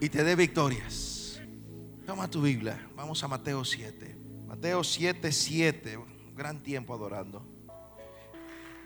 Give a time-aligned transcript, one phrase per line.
[0.00, 1.38] y te dé victorias.
[2.06, 4.16] Toma tu Biblia, vamos a Mateo 7.
[4.46, 5.98] Mateo 7, 7,
[6.34, 7.46] gran tiempo adorando.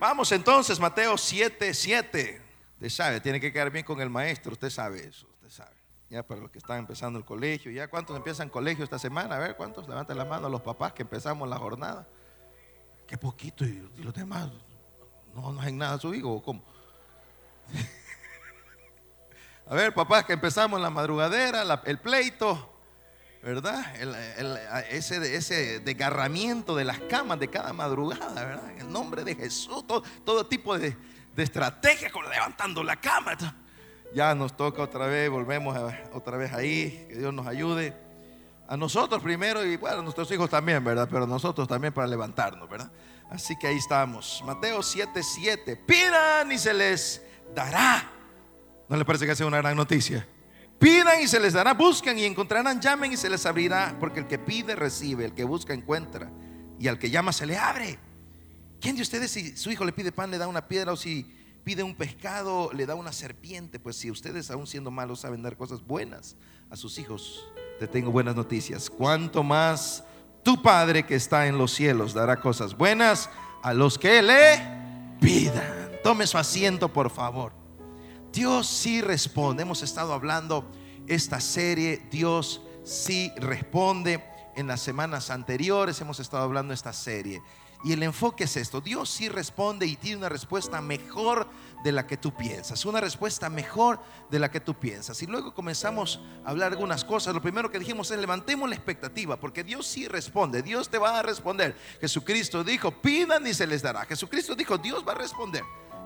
[0.01, 2.43] Vamos entonces, Mateo 7, 7.
[2.75, 5.77] Usted sabe, tiene que quedar bien con el maestro, usted sabe eso, usted sabe.
[6.11, 9.39] Ya para los que están empezando el colegio, ya cuántos empiezan colegio esta semana, a
[9.39, 12.09] ver cuántos levanten la mano a los papás que empezamos la jornada.
[13.07, 14.51] Qué poquito y, los demás
[15.33, 16.65] no, no hacen nada a su hijo, ¿o ¿cómo?
[19.67, 22.73] A ver, papás, que empezamos la madrugadera, el pleito,
[23.43, 23.85] ¿verdad?
[24.91, 28.71] ese, ese desgarramiento de las camas de cada madrugada, ¿verdad?
[28.73, 30.97] En el nombre de Jesús, todo, tipo de,
[31.35, 33.37] de estrategia con levantando la cama.
[34.15, 35.77] Ya nos toca otra vez, volvemos
[36.13, 37.95] otra vez ahí, que Dios nos ayude.
[38.69, 41.09] A nosotros primero y bueno, a nuestros hijos también, ¿verdad?
[41.11, 42.91] Pero nosotros también para levantarnos, ¿verdad?
[43.31, 44.43] Así que ahí estamos.
[44.45, 45.23] Mateo 7:7.
[45.23, 45.77] 7.
[45.77, 47.23] Pidan y se les
[47.55, 48.22] dará.
[48.93, 50.29] ¿No le parece que sea una gran noticia?
[50.79, 54.27] Pidan y se les dará, buscan y encontrarán, llamen y se les abrirá, porque el
[54.27, 56.31] que pide recibe, el que busca encuentra,
[56.79, 57.99] y al que llama se le abre.
[58.83, 61.35] ¿Quién de ustedes si su hijo le pide pan le da una piedra o si
[61.65, 63.81] pide un pescado le da una serpiente?
[63.81, 66.37] Pues si ustedes aún siendo malos saben dar cosas buenas
[66.69, 67.49] a sus hijos,
[67.79, 68.91] te tengo buenas noticias.
[68.91, 70.05] Cuanto más
[70.43, 73.31] tu Padre que está en los cielos dará cosas buenas
[73.63, 74.61] a los que le
[75.19, 75.93] pidan.
[76.03, 77.62] Tome su asiento, por favor.
[78.33, 79.63] Dios sí responde.
[79.63, 80.65] Hemos estado hablando
[81.07, 84.25] esta serie, Dios sí responde.
[84.57, 87.43] En las semanas anteriores hemos estado hablando esta serie.
[87.85, 91.49] Y el enfoque es esto, Dios sí responde y tiene una respuesta mejor
[91.83, 93.99] de la que tú piensas, una respuesta mejor
[94.31, 95.21] de la que tú piensas.
[95.23, 97.35] Y luego comenzamos a hablar algunas cosas.
[97.35, 101.19] Lo primero que dijimos es levantemos la expectativa, porque Dios sí responde, Dios te va
[101.19, 101.77] a responder.
[102.01, 104.05] Jesucristo dijo, pidan y se les dará.
[104.07, 105.65] Jesucristo dijo, Dios va a responder.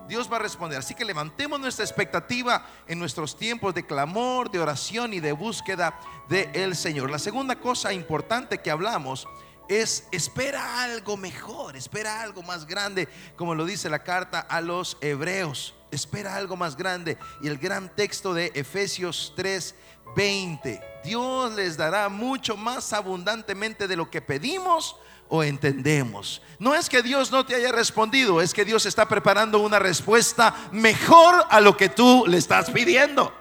[0.09, 0.79] Dios va a responder.
[0.79, 5.99] Así que levantemos nuestra expectativa en nuestros tiempos de clamor, de oración y de búsqueda
[6.29, 7.11] del el Señor.
[7.11, 9.27] La segunda cosa importante que hablamos
[9.69, 14.97] es espera algo mejor, espera algo más grande, como lo dice la carta a los
[15.01, 15.75] hebreos.
[15.91, 17.17] Espera algo más grande.
[17.43, 19.75] Y el gran texto de Efesios 3,
[20.17, 20.81] 20.
[21.05, 24.97] Dios les dará mucho más abundantemente de lo que pedimos
[25.29, 26.43] o entendemos.
[26.59, 30.55] No es que Dios no te haya respondido, es que Dios está preparando una respuesta
[30.73, 33.33] mejor a lo que tú le estás pidiendo.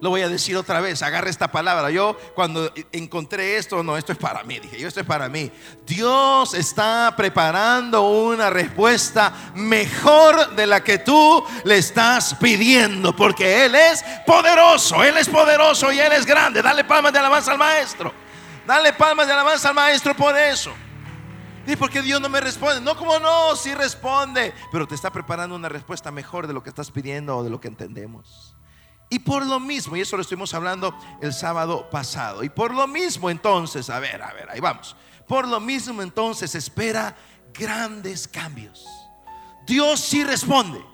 [0.00, 1.90] Lo voy a decir otra vez, agarra esta palabra.
[1.90, 5.52] Yo cuando encontré esto, no, esto es para mí, dije, yo esto es para mí.
[5.84, 13.74] Dios está preparando una respuesta mejor de la que tú le estás pidiendo, porque Él
[13.74, 16.62] es poderoso, Él es poderoso y Él es grande.
[16.62, 18.14] Dale palmas de alabanza al maestro.
[18.66, 20.72] Dale palmas de alabanza al maestro por eso.
[21.66, 22.80] ¿Y por qué Dios no me responde?
[22.80, 26.70] No, como no, sí responde, pero te está preparando una respuesta mejor de lo que
[26.70, 28.56] estás pidiendo o de lo que entendemos.
[29.08, 32.86] Y por lo mismo, y eso lo estuvimos hablando el sábado pasado, y por lo
[32.86, 34.96] mismo entonces, a ver, a ver, ahí vamos.
[35.26, 37.16] Por lo mismo entonces espera
[37.52, 38.86] grandes cambios.
[39.66, 40.84] Dios sí responde.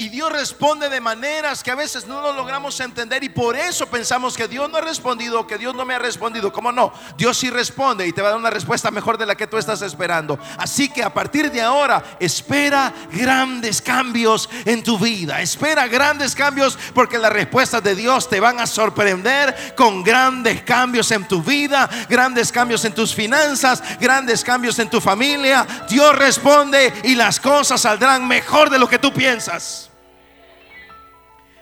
[0.00, 3.84] Y Dios responde de maneras que a veces no lo logramos entender y por eso
[3.86, 6.52] pensamos que Dios no ha respondido, que Dios no me ha respondido.
[6.52, 6.92] ¿Cómo no?
[7.16, 9.56] Dios sí responde y te va a dar una respuesta mejor de la que tú
[9.56, 10.38] estás esperando.
[10.56, 15.40] Así que a partir de ahora, espera grandes cambios en tu vida.
[15.40, 21.10] Espera grandes cambios porque las respuestas de Dios te van a sorprender con grandes cambios
[21.10, 25.66] en tu vida, grandes cambios en tus finanzas, grandes cambios en tu familia.
[25.88, 29.87] Dios responde y las cosas saldrán mejor de lo que tú piensas.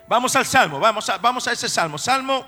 [0.09, 1.99] Vamos al Salmo, vamos a, vamos a ese Salmo.
[1.99, 2.47] Salmo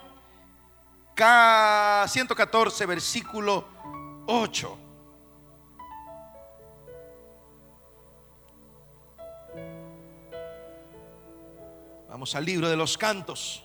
[1.16, 3.66] 114, versículo
[4.26, 4.78] 8.
[12.08, 13.64] Vamos al libro de los cantos,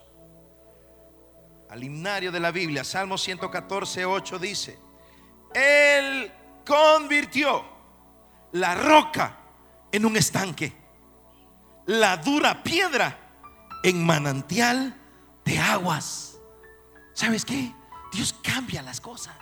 [1.70, 2.84] al himnario de la Biblia.
[2.84, 4.80] Salmo 114, 8 dice,
[5.54, 6.32] Él
[6.66, 7.64] convirtió
[8.54, 9.38] la roca
[9.92, 10.74] en un estanque,
[11.86, 13.23] la dura piedra
[13.84, 14.96] en manantial
[15.46, 16.38] de aguas.
[17.14, 17.74] ¿Sabes qué?
[18.14, 19.36] Dios cambia las cosas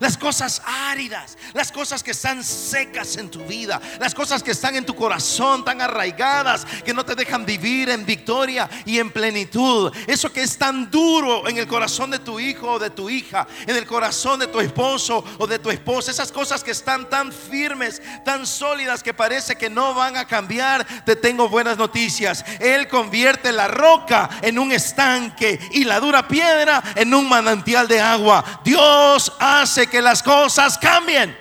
[0.00, 4.76] las cosas áridas, las cosas que están secas en tu vida, las cosas que están
[4.76, 9.92] en tu corazón tan arraigadas que no te dejan vivir en victoria y en plenitud.
[10.06, 13.46] Eso que es tan duro en el corazón de tu hijo o de tu hija,
[13.66, 17.32] en el corazón de tu esposo o de tu esposa, esas cosas que están tan
[17.32, 22.44] firmes, tan sólidas que parece que no van a cambiar, te tengo buenas noticias.
[22.60, 28.00] Él convierte la roca en un estanque y la dura piedra en un manantial de
[28.00, 28.44] agua.
[28.64, 31.36] Dios hace que las cosas cambien.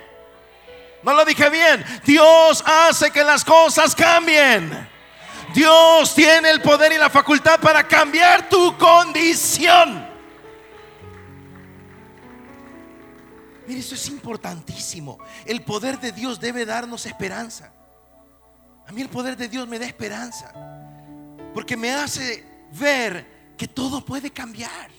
[1.04, 1.84] No lo dije bien.
[2.06, 4.90] Dios hace que las cosas cambien.
[5.54, 10.08] Dios tiene el poder y la facultad para cambiar tu condición.
[13.68, 15.20] Mire, eso es importantísimo.
[15.46, 17.72] El poder de Dios debe darnos esperanza.
[18.88, 20.52] A mí el poder de Dios me da esperanza.
[21.54, 24.90] Porque me hace ver que todo puede cambiar.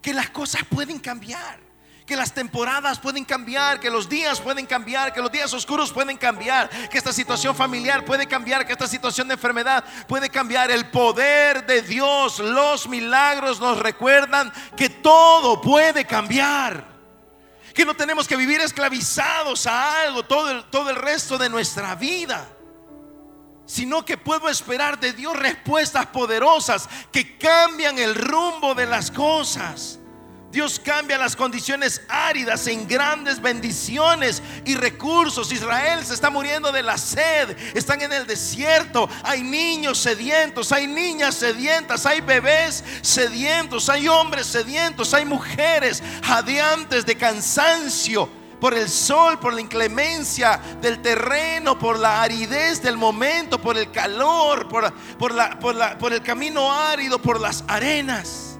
[0.00, 1.71] Que las cosas pueden cambiar.
[2.12, 6.18] Que las temporadas pueden cambiar, que los días pueden cambiar, que los días oscuros pueden
[6.18, 10.70] cambiar, que esta situación familiar puede cambiar, que esta situación de enfermedad puede cambiar.
[10.70, 16.86] El poder de Dios, los milagros nos recuerdan que todo puede cambiar
[17.72, 21.94] que no tenemos que vivir esclavizados a algo todo el, todo el resto de nuestra
[21.94, 22.46] vida,
[23.64, 29.98] sino que puedo esperar de Dios respuestas poderosas que cambian el rumbo de las cosas.
[30.52, 35.50] Dios cambia las condiciones áridas en grandes bendiciones y recursos.
[35.50, 37.56] Israel se está muriendo de la sed.
[37.74, 39.08] Están en el desierto.
[39.22, 47.06] Hay niños sedientos, hay niñas sedientas, hay bebés sedientos, hay hombres sedientos, hay mujeres jadeantes
[47.06, 48.28] de cansancio
[48.60, 53.90] por el sol, por la inclemencia del terreno, por la aridez del momento, por el
[53.90, 58.51] calor, por, por, la, por, por el camino árido, por las arenas.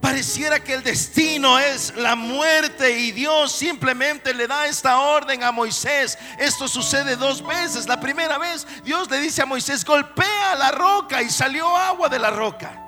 [0.00, 5.50] Pareciera que el destino es la muerte y Dios simplemente le da esta orden a
[5.50, 6.16] Moisés.
[6.38, 7.88] Esto sucede dos veces.
[7.88, 12.18] La primera vez Dios le dice a Moisés, golpea la roca y salió agua de
[12.18, 12.84] la roca.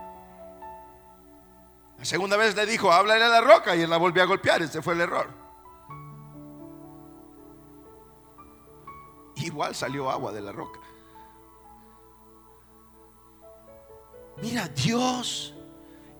[1.98, 4.62] La segunda vez le dijo, háblale a la roca y él la volvió a golpear.
[4.62, 5.28] Ese fue el error.
[9.36, 10.80] Igual salió agua de la roca.
[14.40, 15.54] Mira, Dios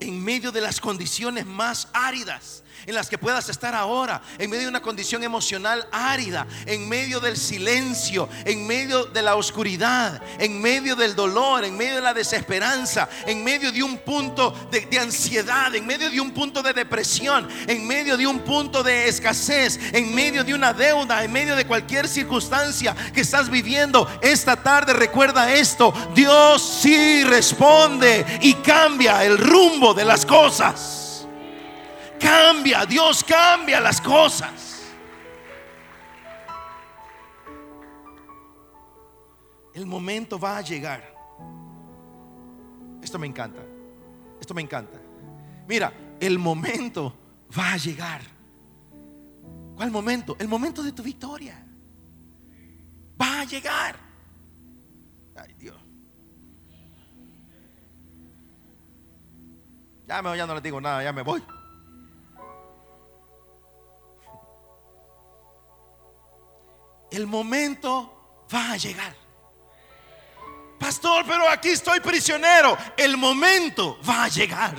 [0.00, 4.64] en medio de las condiciones más áridas en las que puedas estar ahora, en medio
[4.64, 10.60] de una condición emocional árida, en medio del silencio, en medio de la oscuridad, en
[10.60, 15.74] medio del dolor, en medio de la desesperanza, en medio de un punto de, ansiedad,
[15.74, 20.14] en medio de un punto de depresión, en medio de un punto de escasez, en
[20.14, 24.08] medio de una deuda, en medio de cualquier circunstancia que estás viviendo.
[24.22, 31.09] Esta tarde recuerda esto, Dios sí responde y cambia el rumbo de las cosas
[32.20, 34.82] cambia, Dios cambia las cosas.
[39.74, 41.02] El momento va a llegar.
[43.02, 43.62] Esto me encanta.
[44.40, 45.00] Esto me encanta.
[45.66, 47.14] Mira, el momento
[47.56, 48.20] va a llegar.
[49.74, 50.36] ¿Cuál momento?
[50.38, 51.66] El momento de tu victoria.
[53.20, 53.96] Va a llegar.
[55.36, 55.76] Ay, Dios.
[60.06, 61.42] Ya, me, ya no les digo nada, ya me voy.
[67.10, 69.14] El momento va a llegar.
[70.78, 72.76] Pastor, pero aquí estoy prisionero.
[72.96, 74.74] El momento va a llegar.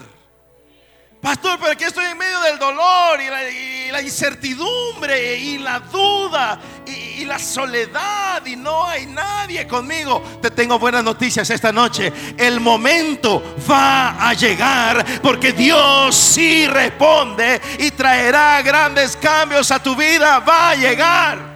[1.22, 7.22] Pastor, pero aquí estoy en medio del dolor y la, incertidumbre y la duda y,
[7.22, 10.24] y, la soledad y no hay nadie conmigo.
[10.42, 12.12] Te tengo buenas noticias esta noche.
[12.36, 19.96] El momento va a llegar porque Dios sí responde y traerá grandes cambios a tu
[19.96, 20.40] vida.
[20.40, 21.51] Va a llegar.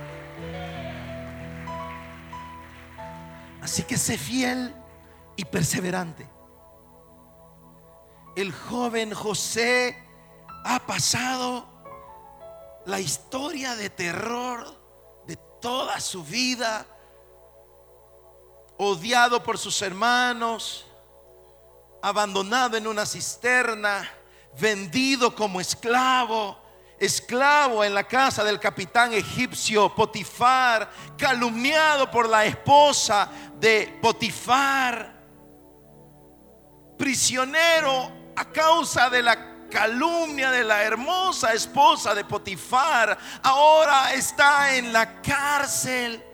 [3.65, 4.75] Así que sé fiel
[5.36, 6.29] y perseverante.
[8.36, 9.98] El joven José
[10.63, 11.65] ha pasado
[12.86, 14.67] la historia de terror
[15.25, 16.86] de toda su vida,
[18.77, 20.86] odiado por sus hermanos,
[22.03, 24.07] abandonado en una cisterna,
[24.60, 26.55] vendido como esclavo
[27.00, 35.14] esclavo en la casa del capitán egipcio Potifar, calumniado por la esposa de Potifar,
[36.98, 44.94] prisionero a causa de la calumnia de la hermosa esposa de Potifar, ahora está en
[44.94, 46.25] la cárcel.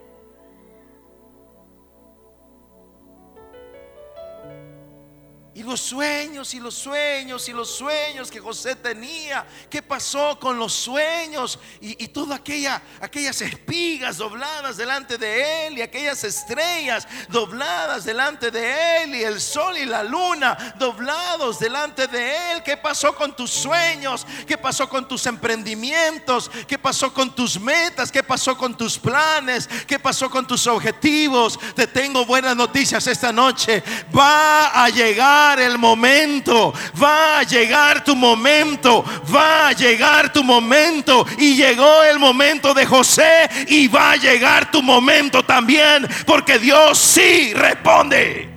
[5.54, 9.46] Y los sueños y los sueños y los sueños que José tenía.
[9.70, 11.60] ¿Qué pasó con los sueños?
[11.82, 18.50] Y, y todas aquella, aquellas espigas dobladas delante de él y aquellas estrellas dobladas delante
[18.50, 22.64] de él y el sol y la luna doblados delante de él.
[22.64, 24.26] ¿Qué pasó con tus sueños?
[24.48, 26.50] ¿Qué pasó con tus emprendimientos?
[26.66, 28.10] ¿Qué pasó con tus metas?
[28.10, 29.68] ¿Qué pasó con tus planes?
[29.86, 31.60] ¿Qué pasó con tus objetivos?
[31.76, 33.84] Te tengo buenas noticias esta noche.
[34.16, 39.04] Va a llegar el momento, va a llegar tu momento,
[39.34, 41.26] va a llegar tu momento.
[41.38, 46.98] Y llegó el momento de José y va a llegar tu momento también, porque Dios
[46.98, 48.50] sí responde.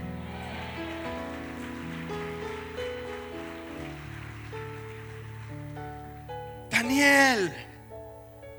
[6.71, 7.55] Daniel,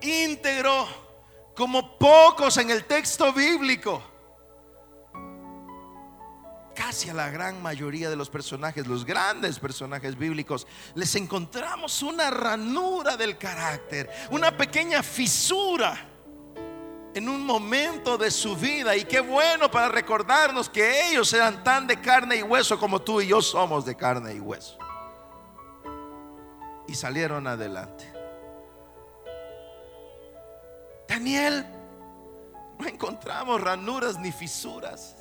[0.01, 0.87] íntegro
[1.55, 4.14] como pocos en el texto bíblico.
[6.75, 12.29] Casi a la gran mayoría de los personajes, los grandes personajes bíblicos, les encontramos una
[12.29, 16.09] ranura del carácter, una pequeña fisura
[17.13, 18.95] en un momento de su vida.
[18.97, 23.21] Y qué bueno para recordarnos que ellos eran tan de carne y hueso como tú
[23.21, 24.77] y yo somos de carne y hueso
[26.87, 28.11] y salieron adelante.
[31.07, 31.65] Daniel,
[32.77, 35.15] no encontramos ranuras ni fisuras.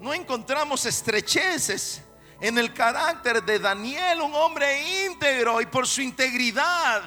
[0.00, 2.02] No encontramos estrecheces
[2.40, 7.02] en el carácter de Daniel, un hombre íntegro y por su integridad.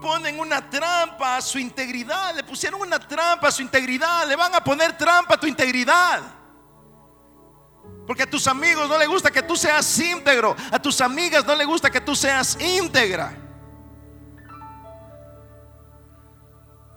[0.00, 4.54] Ponen una trampa a su integridad, le pusieron una trampa a su integridad, le van
[4.54, 6.22] a poner trampa a tu integridad.
[8.06, 10.54] Porque a tus amigos no les gusta que tú seas íntegro.
[10.70, 13.43] A tus amigas no les gusta que tú seas íntegra.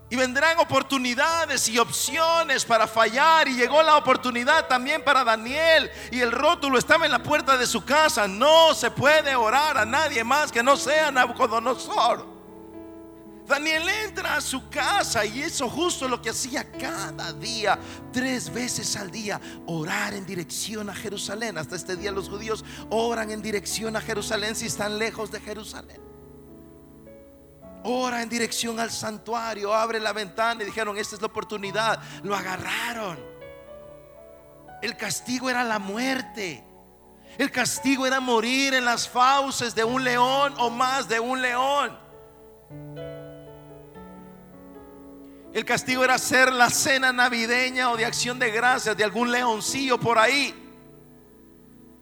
[0.10, 3.48] Y vendrán oportunidades y opciones para fallar.
[3.48, 5.92] Y llegó la oportunidad también para Daniel.
[6.12, 8.28] Y el rótulo estaba en la puerta de su casa.
[8.28, 12.38] No se puede orar a nadie más que no sea Nabucodonosor.
[13.48, 17.80] Daniel entra a su casa y eso justo lo que hacía cada día,
[18.12, 21.58] tres veces al día, orar en dirección a Jerusalén.
[21.58, 26.02] Hasta este día los judíos oran en dirección a Jerusalén si están lejos de Jerusalén.
[27.90, 31.98] Ora en dirección al santuario, abre la ventana y dijeron, esta es la oportunidad.
[32.22, 33.18] Lo agarraron.
[34.82, 36.66] El castigo era la muerte.
[37.38, 41.98] El castigo era morir en las fauces de un león o más de un león.
[45.54, 49.98] El castigo era hacer la cena navideña o de acción de gracias de algún leoncillo
[49.98, 50.54] por ahí.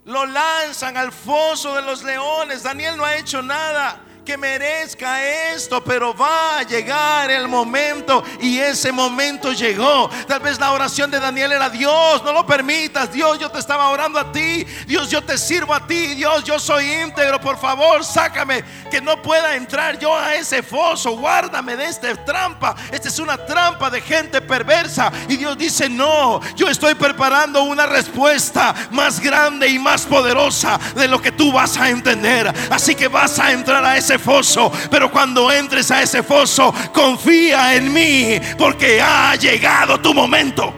[0.04, 2.64] Lo lanzan al foso de los leones.
[2.64, 8.58] Daniel no ha hecho nada que merezca esto, pero va a llegar el momento y
[8.58, 10.10] ese momento llegó.
[10.28, 13.90] Tal vez la oración de Daniel era Dios, no lo permitas, Dios, yo te estaba
[13.90, 18.04] orando a ti, Dios, yo te sirvo a ti, Dios, yo soy íntegro, por favor,
[18.04, 22.76] sácame, que no pueda entrar yo a ese foso, guárdame de esta trampa.
[22.92, 27.86] Esta es una trampa de gente perversa y Dios dice, no, yo estoy preparando una
[27.86, 32.52] respuesta más grande y más poderosa de lo que tú vas a entender.
[32.72, 37.76] Así que vas a entrar a ese foso, pero cuando entres a ese foso, confía
[37.76, 40.74] en mí, porque ha llegado tu momento.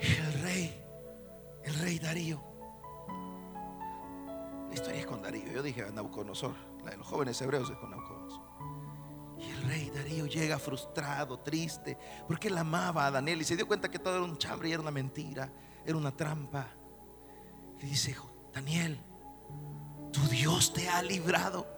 [0.00, 0.82] El rey,
[1.64, 2.42] el rey Darío.
[4.68, 5.52] La historia es con Darío.
[5.52, 6.54] Yo dije a Nabucodonosor,
[6.84, 8.05] la de los jóvenes hebreos es con Nabucodonosor.
[9.66, 13.98] Rey Darío llega frustrado, triste, porque él amaba a Daniel y se dio cuenta que
[13.98, 15.50] todo era un chambre y era una mentira,
[15.84, 16.68] era una trampa.
[17.80, 18.16] Y dice,
[18.52, 18.98] Daniel,
[20.12, 21.75] tu Dios te ha librado.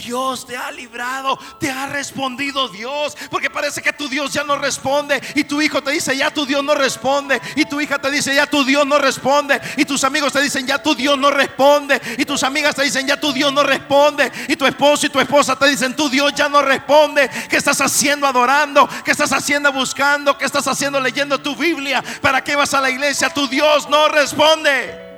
[0.00, 4.56] Dios te ha librado, te ha respondido Dios, porque parece que tu Dios ya no
[4.56, 8.10] responde y tu hijo te dice, ya tu Dios no responde y tu hija te
[8.10, 11.30] dice, ya tu Dios no responde y tus amigos te dicen, ya tu Dios no
[11.30, 15.10] responde y tus amigas te dicen, ya tu Dios no responde y tu esposo y
[15.10, 17.28] tu esposa te dicen, tu Dios ya no responde.
[17.48, 18.88] ¿Qué estás haciendo adorando?
[19.04, 20.36] ¿Qué estás haciendo buscando?
[20.38, 22.02] ¿Qué estás haciendo leyendo tu Biblia?
[22.20, 23.30] ¿Para qué vas a la iglesia?
[23.30, 25.09] Tu Dios no responde.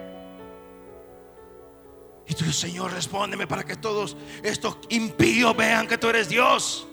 [2.34, 6.86] Señor, respóndeme para que todos estos impíos vean que tú eres Dios.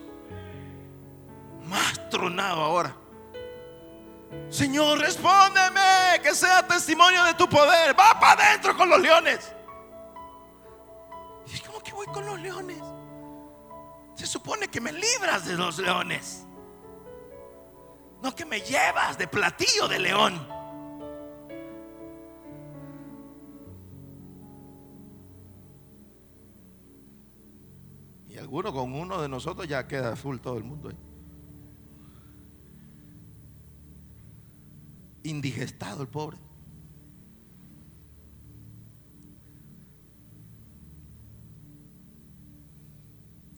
[1.66, 2.96] Más tronado ahora.
[4.50, 7.98] Señor, respóndeme, que sea testimonio de tu poder.
[8.00, 9.54] Va para adentro con los leones.
[11.54, 12.80] Y como que voy con los leones.
[14.16, 16.46] Se supone que me libras de los leones.
[18.22, 20.49] No que me llevas de platillo de león.
[28.50, 30.92] Seguro con uno de nosotros ya queda full todo el mundo.
[35.22, 36.40] Indigestado el pobre.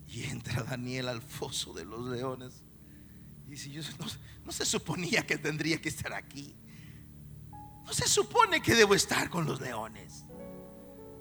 [0.10, 2.62] Y entra Daniel al foso de los leones.
[3.48, 4.08] Y dice, yo no,
[4.44, 6.54] no se suponía que tendría que estar aquí.
[7.86, 10.26] No se supone que debo estar con los leones.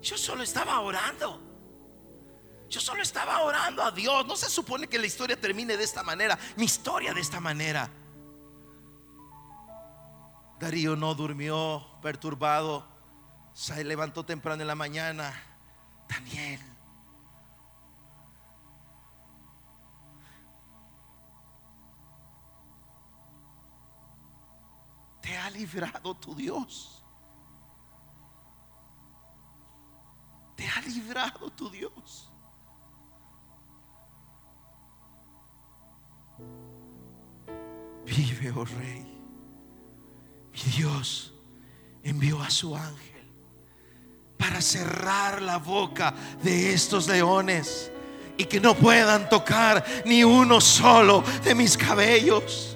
[0.01, 1.50] Yo solo estaba orando.
[2.71, 4.25] Yo solo estaba orando a Dios.
[4.25, 6.39] No se supone que la historia termine de esta manera.
[6.55, 7.91] Mi historia de esta manera.
[10.57, 12.87] Darío no durmió perturbado.
[13.53, 15.33] Se levantó temprano en la mañana.
[16.07, 16.61] Daniel.
[25.21, 27.03] Te ha librado tu Dios.
[30.55, 32.30] Te ha librado tu Dios.
[38.05, 39.05] Vive, oh rey.
[40.53, 41.33] Mi Dios
[42.03, 43.11] envió a su ángel
[44.37, 47.91] para cerrar la boca de estos leones
[48.37, 52.75] y que no puedan tocar ni uno solo de mis cabellos.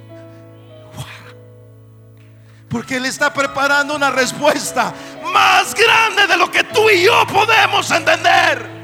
[2.70, 4.94] Porque Él está preparando una respuesta
[5.34, 8.75] más grande de lo que tú y yo podemos entender.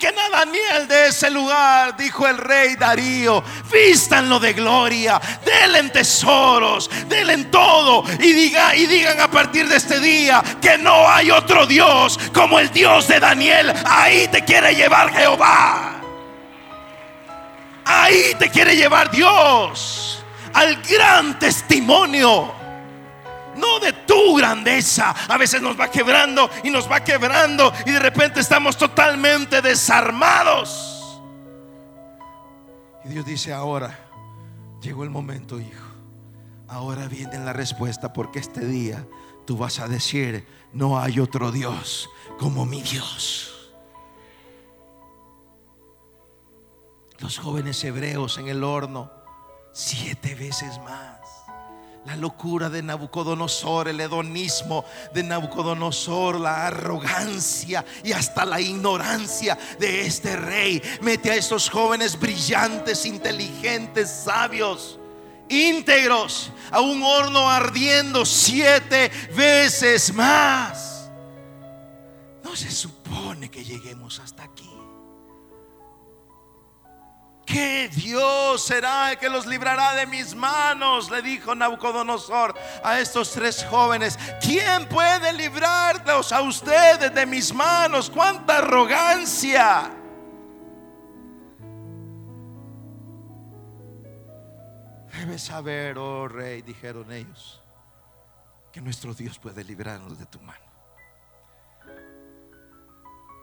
[0.00, 3.44] Saquen a Daniel de ese lugar, dijo el rey Darío.
[3.70, 10.00] Vístanlo de gloria, denle tesoros, denle todo y, diga, y digan a partir de este
[10.00, 13.74] día que no hay otro Dios como el Dios de Daniel.
[13.84, 16.00] Ahí te quiere llevar Jehová.
[17.84, 22.59] Ahí te quiere llevar Dios al gran testimonio
[23.56, 25.14] no de tu grandeza.
[25.28, 31.20] A veces nos va quebrando y nos va quebrando y de repente estamos totalmente desarmados.
[33.04, 33.98] Y Dios dice, ahora
[34.80, 35.86] llegó el momento, hijo.
[36.68, 39.06] Ahora viene la respuesta porque este día
[39.46, 42.08] tú vas a decir, no hay otro Dios
[42.38, 43.72] como mi Dios.
[47.18, 49.10] Los jóvenes hebreos en el horno,
[49.72, 51.19] siete veces más
[52.10, 60.06] la locura de Nabucodonosor, el hedonismo de Nabucodonosor, la arrogancia y hasta la ignorancia de
[60.06, 60.82] este rey.
[61.02, 64.98] Mete a estos jóvenes brillantes, inteligentes, sabios,
[65.48, 71.12] íntegros, a un horno ardiendo siete veces más.
[72.42, 74.79] No se supone que lleguemos hasta aquí.
[77.50, 81.10] ¿Qué Dios será el que los librará de mis manos?
[81.10, 84.16] Le dijo Nabucodonosor a estos tres jóvenes.
[84.40, 88.08] ¿Quién puede librarlos a ustedes de mis manos?
[88.08, 89.90] ¡Cuánta arrogancia!
[95.12, 97.60] Debes saber, oh rey, dijeron ellos,
[98.72, 100.64] que nuestro Dios puede librarnos de tu mano.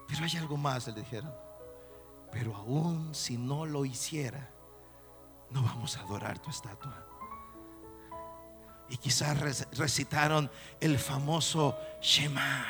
[0.08, 1.46] Pero hay algo más, le dijeron.
[2.31, 4.49] Pero aún si no lo hiciera,
[5.49, 7.05] no vamos a adorar tu estatua.
[8.89, 9.37] Y quizás
[9.77, 12.65] recitaron el famoso Shema.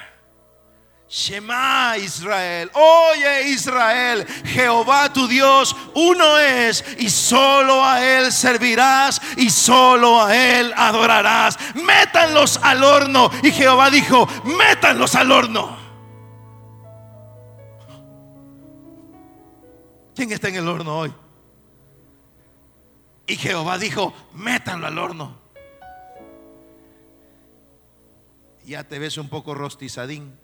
[1.10, 9.50] Shema Israel, oye Israel, Jehová tu Dios uno es y solo a Él servirás y
[9.50, 11.58] solo a Él adorarás.
[11.76, 13.32] Métanlos al horno.
[13.42, 15.77] Y Jehová dijo, métanlos al horno.
[20.18, 21.14] ¿Quién está en el horno hoy?
[23.28, 25.38] Y Jehová dijo, métanlo al horno.
[28.66, 30.36] Ya te ves un poco rostizadín.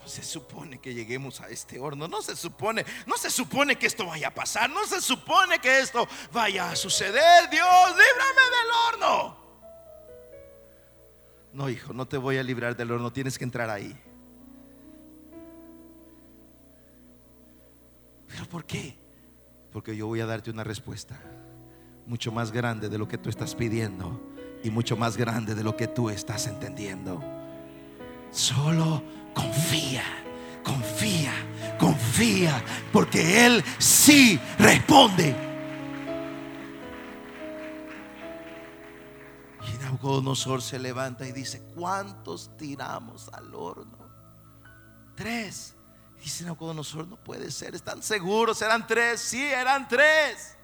[0.00, 2.06] No se supone que lleguemos a este horno.
[2.06, 4.70] No se supone, no se supone que esto vaya a pasar.
[4.70, 7.50] No se supone que esto vaya a suceder.
[7.50, 8.70] Dios, líbrame del
[9.10, 9.43] horno.
[11.54, 13.96] No, hijo, no te voy a librar del horno, tienes que entrar ahí.
[18.26, 18.98] ¿Pero por qué?
[19.72, 21.20] Porque yo voy a darte una respuesta
[22.06, 24.20] mucho más grande de lo que tú estás pidiendo
[24.64, 27.22] y mucho más grande de lo que tú estás entendiendo.
[28.32, 29.00] Solo
[29.32, 30.02] confía,
[30.64, 31.32] confía,
[31.78, 35.53] confía, porque Él sí responde.
[39.94, 43.96] Nabucodonosor se levanta y dice, ¿cuántos tiramos al horno?
[45.14, 45.76] Tres.
[46.20, 50.56] Dice Nabucodonosor, no puede ser, están seguros, eran tres, sí, eran tres.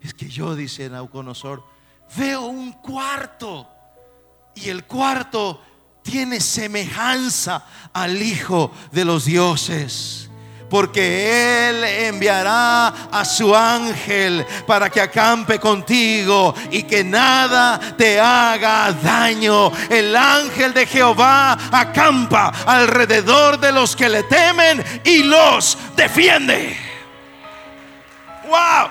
[0.00, 1.64] Es que yo, dice Nabucodonosor,
[2.16, 3.68] veo un cuarto
[4.54, 5.60] y el cuarto
[6.02, 10.29] tiene semejanza al Hijo de los dioses
[10.70, 18.92] porque Él enviará a su ángel para que acampe contigo y que nada te haga
[18.92, 19.72] daño.
[19.90, 26.76] El ángel de Jehová acampa alrededor de los que le temen y los defiende.
[28.48, 28.88] ¡Wow!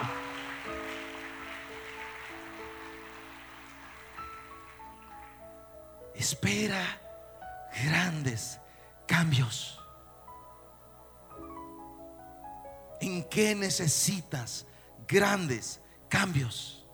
[6.15, 6.99] Espera
[7.85, 8.59] grandes
[9.07, 9.78] cambios.
[13.01, 14.65] ¿En qué necesitas
[15.07, 16.85] grandes cambios?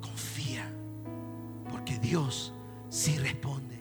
[0.00, 0.70] Confía,
[1.70, 2.52] porque Dios
[2.88, 3.80] sí responde.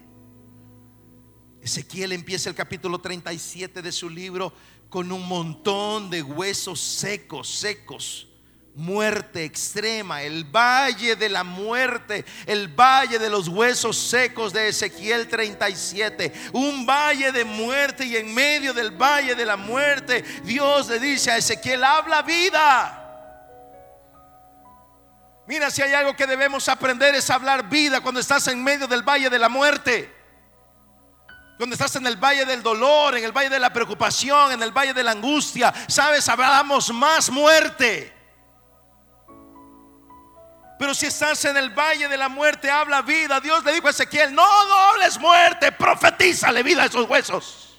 [1.62, 4.54] Ezequiel empieza el capítulo 37 de su libro
[4.88, 8.29] con un montón de huesos secos, secos
[8.76, 15.28] muerte extrema, el valle de la muerte, el valle de los huesos secos de Ezequiel
[15.28, 21.00] 37, un valle de muerte y en medio del valle de la muerte Dios le
[21.00, 22.96] dice a Ezequiel, habla vida.
[25.48, 29.02] Mira, si hay algo que debemos aprender es hablar vida cuando estás en medio del
[29.02, 30.16] valle de la muerte.
[31.58, 34.72] Cuando estás en el valle del dolor, en el valle de la preocupación, en el
[34.72, 38.19] valle de la angustia, sabes, hablamos más muerte.
[40.80, 43.42] Pero si estás en el valle de la muerte, habla vida.
[43.42, 47.78] Dios le dijo a Ezequiel, no dobles muerte, profetízale vida a esos huesos.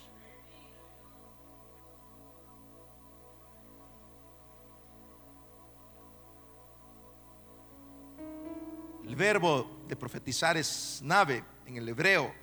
[9.07, 12.35] El verbo de profetizar es nave en el hebreo,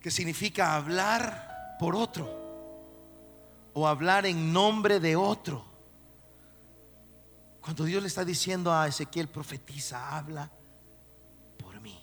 [0.00, 2.26] que significa hablar por otro
[3.74, 5.67] o hablar en nombre de otro.
[7.68, 10.50] Cuando Dios le está diciendo a Ezequiel, profetiza, habla
[11.58, 12.02] por mí.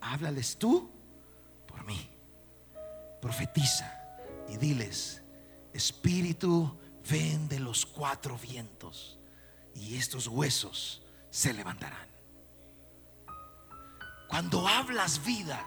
[0.00, 0.90] Háblales tú
[1.68, 2.10] por mí.
[3.22, 3.96] Profetiza
[4.48, 5.22] y diles,
[5.72, 6.76] Espíritu,
[7.08, 9.20] ven de los cuatro vientos
[9.72, 12.08] y estos huesos se levantarán.
[14.28, 15.64] Cuando hablas vida,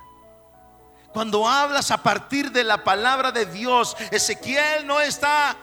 [1.14, 5.56] cuando hablas a partir de la palabra de Dios, Ezequiel no está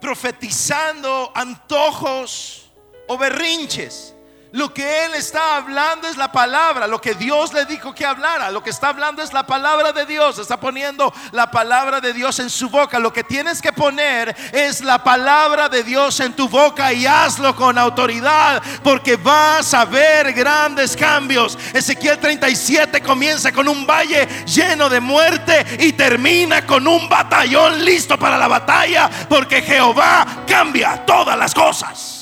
[0.00, 2.72] profetizando antojos
[3.08, 4.15] o berrinches.
[4.56, 8.50] Lo que él está hablando es la palabra, lo que Dios le dijo que hablara.
[8.50, 10.38] Lo que está hablando es la palabra de Dios.
[10.38, 12.98] Está poniendo la palabra de Dios en su boca.
[12.98, 17.54] Lo que tienes que poner es la palabra de Dios en tu boca y hazlo
[17.54, 21.58] con autoridad porque vas a ver grandes cambios.
[21.74, 28.18] Ezequiel 37 comienza con un valle lleno de muerte y termina con un batallón listo
[28.18, 32.15] para la batalla porque Jehová cambia todas las cosas.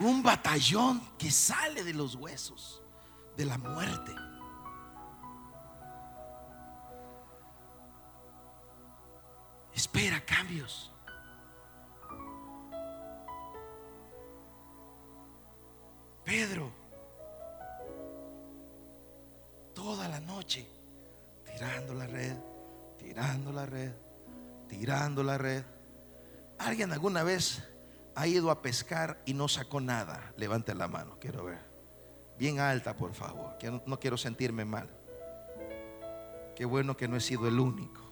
[0.00, 2.82] Un batallón que sale de los huesos
[3.36, 4.14] de la muerte.
[9.72, 10.92] Espera cambios.
[16.24, 16.70] Pedro,
[19.72, 20.68] toda la noche,
[21.44, 22.36] tirando la red,
[22.98, 23.92] tirando la red,
[24.68, 25.64] tirando la red.
[26.58, 27.62] ¿Alguien alguna vez
[28.18, 30.32] ha ido a pescar y no sacó nada?
[30.36, 31.60] Levante la mano, quiero ver.
[32.36, 34.90] Bien alta, por favor, no, quiero sentirme mal.
[36.56, 38.02] Qué bueno que no he sido el único.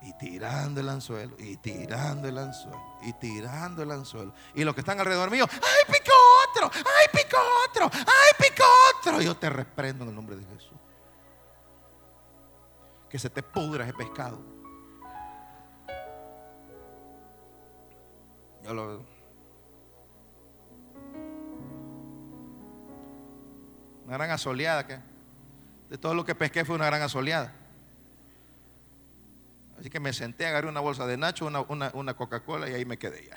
[0.00, 4.32] Y tirando el anzuelo, y tirando el anzuelo, y tirando el anzuelo.
[4.54, 6.14] Y los que están alrededor mío, ¡ay, picó
[6.48, 6.70] otro!
[6.72, 7.36] ¡ay, picó
[7.68, 7.90] otro!
[7.92, 8.64] ¡ay, picó
[8.96, 9.20] otro!
[9.20, 10.78] Yo te reprendo en el nombre de Jesús.
[13.10, 14.57] Que se te pudra ese pescado.
[24.04, 24.98] Una gran asoleada que
[25.88, 27.52] de todo lo que pesqué fue una gran asoleada.
[29.78, 31.60] Así que me senté, agarré una bolsa de Nacho, una,
[31.92, 33.36] una, Coca-Cola y ahí me quedé ya.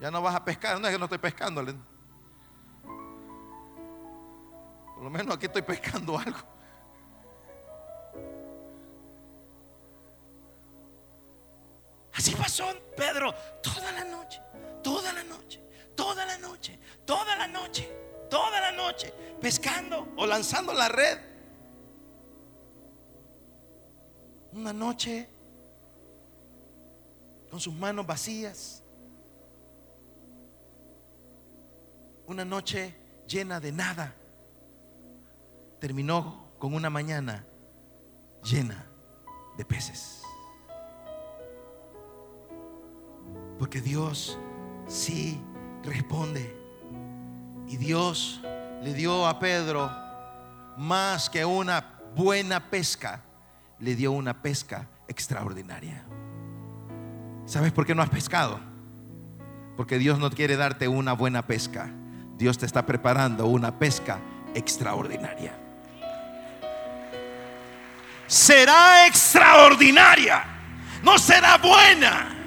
[0.00, 1.64] Ya no vas a pescar, no es que no estoy pescando.
[4.94, 6.57] Por lo menos aquí estoy pescando algo.
[12.18, 12.64] Así pasó
[12.96, 14.42] Pedro toda la noche,
[14.82, 15.62] toda la noche,
[15.94, 16.76] toda la noche,
[17.06, 17.88] toda la noche,
[18.28, 21.16] toda la noche, pescando o lanzando la red.
[24.52, 25.28] Una noche
[27.48, 28.82] con sus manos vacías.
[32.26, 32.96] Una noche
[33.28, 34.12] llena de nada.
[35.78, 37.46] Terminó con una mañana
[38.42, 38.84] llena
[39.56, 40.17] de peces.
[43.58, 44.38] Porque Dios
[44.86, 45.40] sí
[45.82, 46.56] responde.
[47.66, 48.40] Y Dios
[48.82, 49.90] le dio a Pedro
[50.76, 53.20] más que una buena pesca,
[53.78, 56.04] le dio una pesca extraordinaria.
[57.46, 58.60] ¿Sabes por qué no has pescado?
[59.76, 61.90] Porque Dios no quiere darte una buena pesca.
[62.36, 64.18] Dios te está preparando una pesca
[64.54, 65.52] extraordinaria.
[68.26, 70.44] Será extraordinaria.
[71.02, 72.37] No será buena.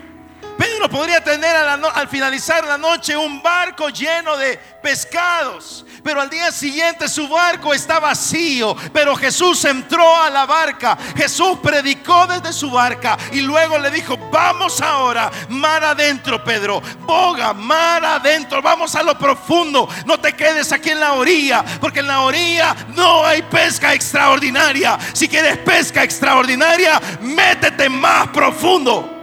[0.57, 5.85] Pedro podría tener al finalizar la noche un barco lleno de pescados.
[6.03, 8.75] Pero al día siguiente su barco está vacío.
[8.93, 10.97] Pero Jesús entró a la barca.
[11.15, 13.17] Jesús predicó desde su barca.
[13.31, 16.81] Y luego le dijo, vamos ahora, mar adentro, Pedro.
[17.01, 18.61] Boga, mar adentro.
[18.61, 19.87] Vamos a lo profundo.
[20.05, 21.63] No te quedes aquí en la orilla.
[21.79, 24.97] Porque en la orilla no hay pesca extraordinaria.
[25.13, 29.20] Si quieres pesca extraordinaria, métete más profundo.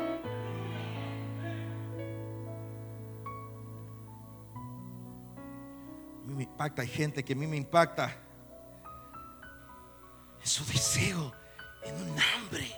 [6.58, 8.16] Impacta, hay gente que a mí me impacta
[10.40, 11.32] en su deseo,
[11.84, 12.68] en un hambre,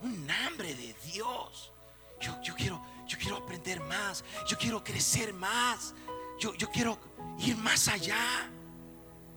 [0.00, 1.72] un hambre de Dios.
[2.20, 5.94] Yo, yo, quiero, yo quiero aprender más, yo quiero crecer más,
[6.40, 6.98] yo, yo quiero
[7.38, 8.50] ir más allá.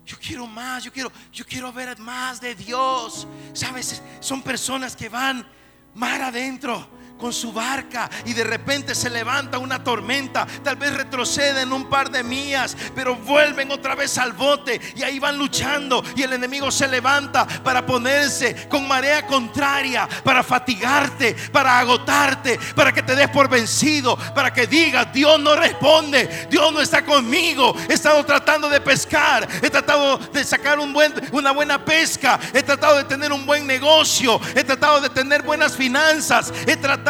[0.04, 3.28] Yo quiero más, yo quiero, yo quiero ver más de Dios.
[3.54, 5.46] Sabes, son personas que van
[5.94, 10.46] mar adentro con su barca y de repente se levanta una tormenta.
[10.64, 15.20] Tal vez retroceden un par de millas, pero vuelven otra vez al bote y ahí
[15.20, 21.80] van luchando y el enemigo se levanta para ponerse con marea contraria, para fatigarte, para
[21.80, 26.82] agotarte, para que te des por vencido, para que digas, Dios no responde, Dios no
[26.82, 27.76] está conmigo.
[27.90, 33.04] He estado tratando de pescar, he tratado de sacar una buena pesca, he tratado de
[33.06, 37.07] tener un buen negocio, he tratado de tener buenas finanzas, he tratado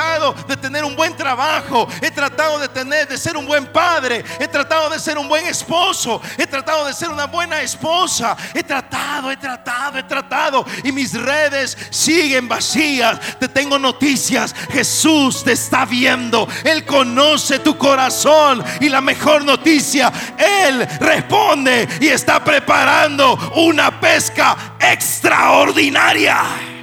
[0.47, 4.47] de tener un buen trabajo, he tratado de tener de ser un buen padre, he
[4.47, 9.31] tratado de ser un buen esposo, he tratado de ser una buena esposa, he tratado,
[9.31, 13.19] he tratado, he tratado y mis redes siguen vacías.
[13.39, 20.11] Te tengo noticias, Jesús te está viendo, él conoce tu corazón y la mejor noticia,
[20.37, 26.76] él responde y está preparando una pesca extraordinaria.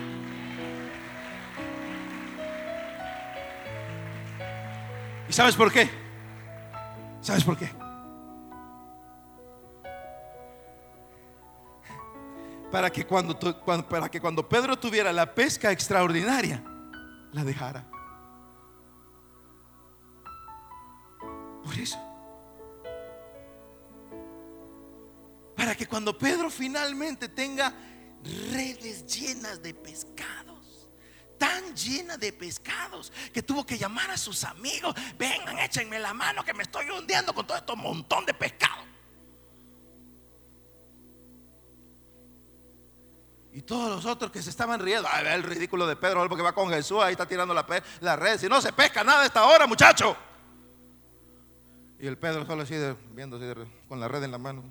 [5.34, 5.90] Sabes por qué?
[7.20, 7.68] ¿Sabes por qué?
[12.70, 13.36] Para que cuando,
[13.88, 16.62] para que cuando Pedro tuviera la pesca extraordinaria,
[17.32, 17.84] la dejara.
[21.64, 21.98] Por eso.
[25.56, 27.72] Para que cuando Pedro finalmente tenga
[28.52, 30.53] redes llenas de pescado
[31.44, 36.42] tan llena de pescados que tuvo que llamar a sus amigos, vengan, échenme la mano
[36.42, 38.82] que me estoy hundiendo con todo este montón de pescado.
[43.52, 46.42] Y todos los otros que se estaban riendo, ay, el ridículo de Pedro, algo que
[46.42, 47.66] va con Jesús, ahí está tirando la,
[48.00, 50.16] la red, si no se pesca nada a esta hora, muchacho.
[51.98, 52.74] Y el Pedro solo así,
[53.10, 54.64] viendo así, con la red en la mano.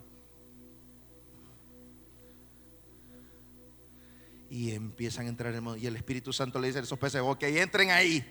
[4.53, 7.41] Y empiezan a entrar en Y el Espíritu Santo le dice a esos peces, ok,
[7.41, 8.23] entren ahí.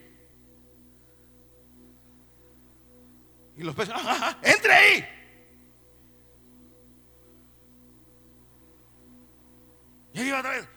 [3.56, 3.92] Y los peces,
[4.42, 5.04] entre ahí.
[10.14, 10.68] Y ahí otra vez.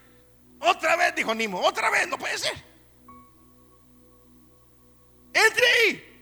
[0.62, 2.56] Otra vez, dijo Nimo, otra vez, no puede ser.
[5.32, 6.15] Entre ahí.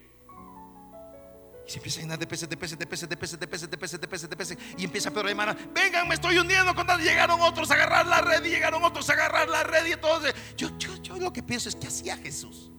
[1.74, 3.78] Se empieza a llenar de peces, de peces, de peces, de peces, de peces, de
[3.80, 4.58] peces, de peces, de peces.
[4.78, 6.76] Y empieza Pedro, hermana, vengan, me estoy hundiendo.
[6.76, 9.84] Cuando llegaron otros a agarrar la red y llegaron otros a agarrar la red.
[9.88, 12.70] Y entonces, yo, yo, yo lo que pienso es que hacía Jesús.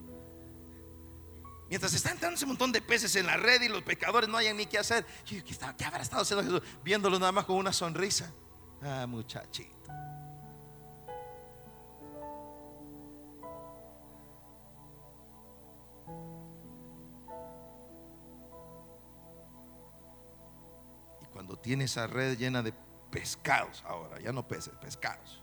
[1.68, 4.57] Mientras está entrando ese montón de peces en la red y los pescadores no hayan
[4.57, 5.04] ni qué hacer.
[5.26, 6.62] Yo, ¿qué, ¿qué habrá estado haciendo Jesús?
[6.85, 8.33] Viéndolos nada más con una sonrisa.
[8.80, 9.73] Ah, muchachito.
[21.44, 22.72] Cuando tiene esa red llena de
[23.11, 25.42] pescados ahora, ya no peces, pescados.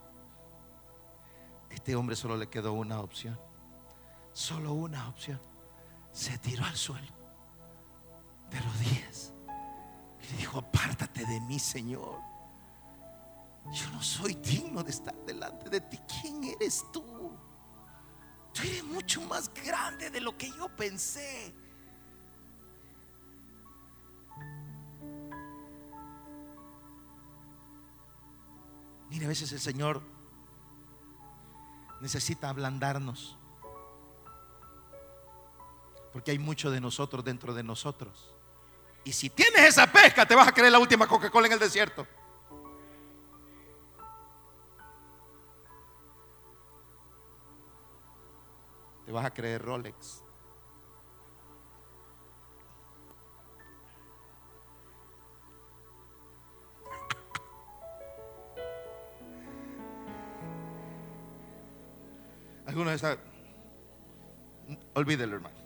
[1.70, 3.40] Este hombre solo le quedó una opción.
[4.34, 5.40] Solo una opción.
[6.12, 7.06] Se tiró al suelo
[8.50, 9.32] de rodillas
[10.24, 12.20] y le dijo, apártate de mí, Señor.
[13.72, 16.00] Yo no soy digno de estar delante de ti.
[16.20, 17.32] ¿Quién eres tú?
[18.54, 21.54] Tú eres mucho más grande de lo que yo pensé.
[29.12, 30.02] Mire, a veces el Señor
[32.00, 33.38] necesita ablandarnos.
[36.14, 38.34] Porque hay mucho de nosotros dentro de nosotros.
[39.04, 42.08] Y si tienes esa pesca, te vas a creer la última Coca-Cola en el desierto.
[49.06, 50.24] Te vas a creer Rolex.
[62.72, 63.18] Algunos de
[64.94, 65.58] Olvídelo, hermano.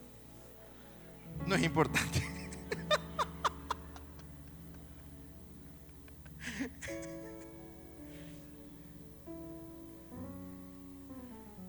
[1.46, 2.24] No es importante.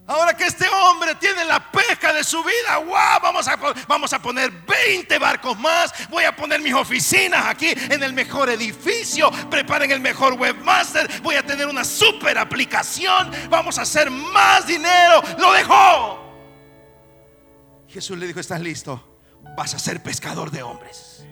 [0.08, 3.56] Ahora que este hombre tiene la pesca de su vida, wow, vamos a,
[3.88, 5.92] vamos a poner 20 barcos más.
[6.08, 9.30] Voy a poner mis oficinas aquí en el mejor edificio.
[9.50, 11.22] Preparen el mejor webmaster.
[11.22, 13.32] Voy a tener una super aplicación.
[13.50, 15.22] Vamos a hacer más dinero.
[15.38, 16.26] Lo dejó.
[17.88, 19.18] Jesús le dijo, ¿estás listo?
[19.56, 21.26] Vas a ser pescador de hombres.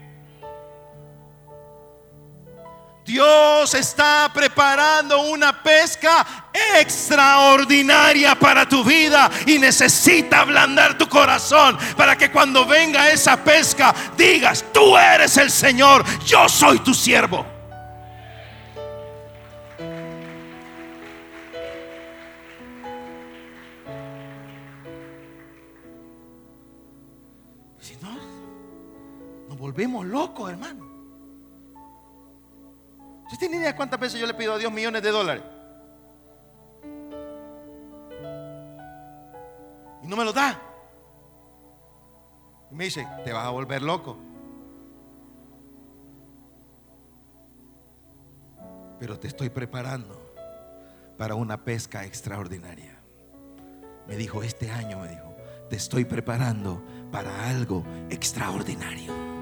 [3.05, 6.49] Dios está preparando una pesca
[6.81, 13.95] extraordinaria para tu vida y necesita ablandar tu corazón para que cuando venga esa pesca
[14.17, 17.45] digas, tú eres el Señor, yo soy tu siervo.
[27.81, 28.17] Si no,
[29.51, 30.84] nos volvemos locos, hermano.
[33.25, 35.43] ¿Usted tiene idea de cuántas veces yo le pido a Dios millones de dólares?
[40.03, 40.61] Y no me lo da.
[42.71, 44.19] Y me dice, te vas a volver loco.
[48.99, 50.21] Pero te estoy preparando
[51.17, 53.01] para una pesca extraordinaria.
[54.07, 55.35] Me dijo, este año me dijo,
[55.71, 59.34] te estoy preparando para algo extraordinario.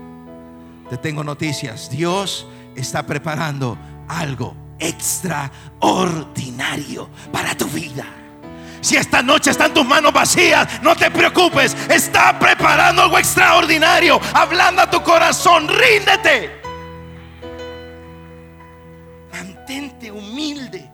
[0.92, 1.88] Te tengo noticias.
[1.88, 3.78] Dios está preparando
[4.08, 8.04] algo extraordinario para tu vida.
[8.82, 11.74] Si esta noche están tus manos vacías, no te preocupes.
[11.88, 14.20] Está preparando algo extraordinario.
[14.34, 16.60] Hablando a tu corazón, ríndete.
[19.32, 20.92] Mantente humilde.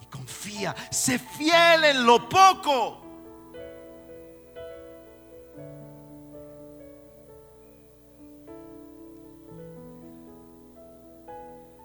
[0.00, 0.76] Y confía.
[0.92, 3.09] Sé fiel en lo poco.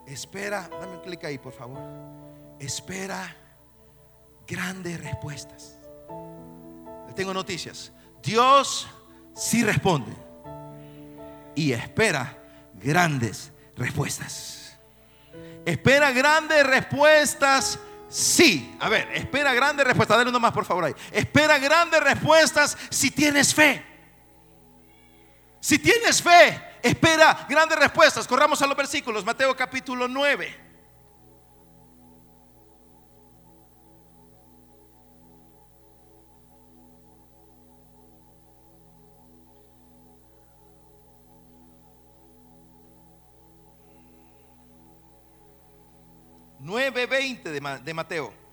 [0.07, 1.79] Espera, dame un clic ahí, por favor.
[2.59, 3.35] Espera
[4.47, 5.77] grandes respuestas.
[7.07, 7.91] Le tengo noticias.
[8.21, 8.87] Dios
[9.35, 10.11] sí responde
[11.55, 12.37] y espera
[12.73, 14.77] grandes respuestas.
[15.65, 17.79] Espera grandes respuestas.
[18.07, 20.17] Sí, a ver, espera grandes respuestas.
[20.17, 20.93] Dale uno más, por favor, ahí.
[21.11, 23.83] Espera grandes respuestas si tienes fe.
[25.59, 28.27] Si tienes fe, espera grandes respuestas.
[28.27, 29.25] Corramos a los versículos.
[29.25, 30.63] Mateo capítulo 9.
[46.59, 48.44] Nueve veinte de Mateo.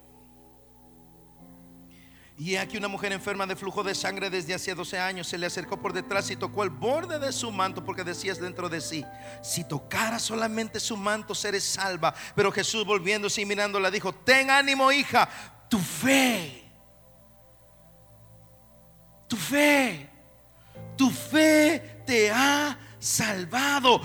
[2.39, 5.47] Y aquí una mujer enferma de flujo de sangre desde hace 12 años se le
[5.47, 9.05] acercó por detrás y tocó el borde de su manto porque decías dentro de sí,
[9.43, 12.15] si tocara solamente su manto seré salva.
[12.35, 15.29] Pero Jesús volviéndose y mirándola dijo, ten ánimo hija,
[15.69, 16.65] tu fe,
[19.29, 20.11] tu fe,
[20.97, 24.01] tu fe te ha salvado.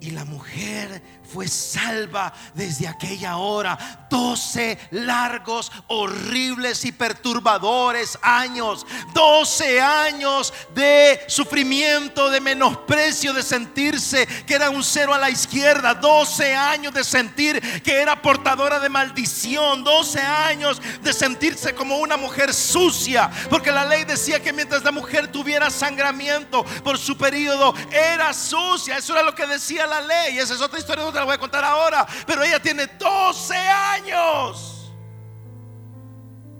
[0.00, 1.00] Y la mujer
[1.32, 3.78] fue salva desde aquella hora.
[4.10, 8.86] Doce largos, horribles y perturbadores años.
[9.14, 15.94] Doce años de sufrimiento, de menosprecio, de sentirse que era un cero a la izquierda.
[15.94, 19.82] Doce años de sentir que era portadora de maldición.
[19.84, 23.30] Doce años de sentirse como una mujer sucia.
[23.48, 28.98] Porque la ley decía que mientras la mujer tuviera sangramiento por su periodo, era sucia.
[28.98, 30.38] Eso era lo que decía la ley.
[30.38, 34.90] Esa es otra historia la voy a contar ahora, pero ella tiene 12 años.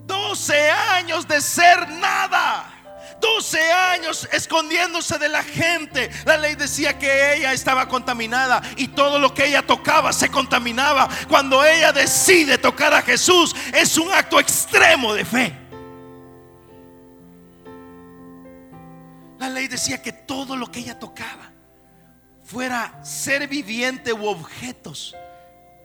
[0.06, 2.68] 12 años de ser nada.
[3.20, 6.10] 12 años escondiéndose de la gente.
[6.24, 11.08] La ley decía que ella estaba contaminada y todo lo que ella tocaba se contaminaba.
[11.28, 15.58] Cuando ella decide tocar a Jesús es un acto extremo de fe.
[19.38, 21.51] La ley decía que todo lo que ella tocaba
[22.52, 25.16] fuera ser viviente u objetos,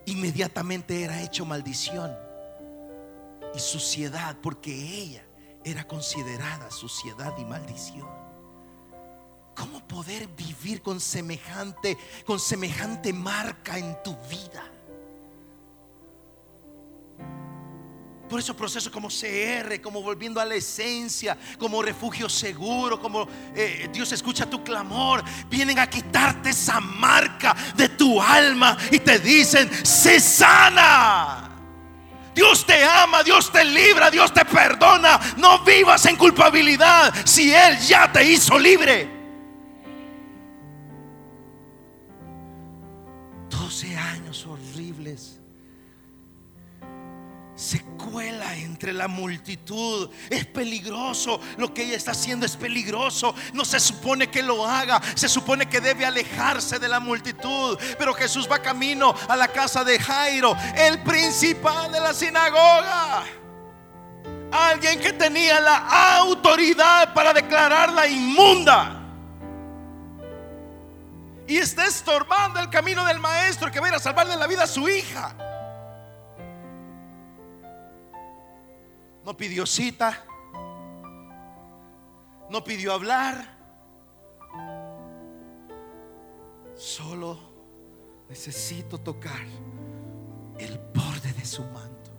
[0.05, 2.13] inmediatamente era hecho maldición
[3.55, 5.23] y suciedad, porque ella
[5.63, 8.09] era considerada suciedad y maldición.
[9.55, 14.63] ¿Cómo poder vivir con semejante, con semejante marca en tu vida?
[18.29, 23.89] Por eso procesos como CR, como volviendo a la esencia, como refugio seguro, como eh,
[23.91, 29.69] Dios escucha tu clamor, vienen a quitarte esa marca de tu alma y te dicen,
[29.85, 31.53] se sana.
[32.35, 35.19] Dios te ama, Dios te libra, Dios te perdona.
[35.37, 39.16] No vivas en culpabilidad si Él ya te hizo libre.
[48.77, 50.07] Entre la multitud.
[50.29, 51.41] Es peligroso.
[51.57, 53.33] Lo que ella está haciendo es peligroso.
[53.53, 55.01] No se supone que lo haga.
[55.15, 57.75] Se supone que debe alejarse de la multitud.
[57.97, 63.23] Pero Jesús va camino a la casa de Jairo, el principal de la sinagoga.
[64.51, 69.01] Alguien que tenía la autoridad para declararla inmunda.
[71.47, 74.63] Y está estorbando el camino del maestro que va a ir a salvarle la vida
[74.63, 75.35] a su hija.
[79.27, 80.23] No pidió cita.
[82.49, 83.57] No pidió hablar.
[86.77, 87.37] Solo
[88.29, 89.41] necesito tocar
[90.57, 92.11] el borde de su manto.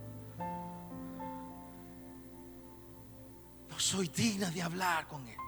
[3.70, 5.38] No soy digna de hablar con él.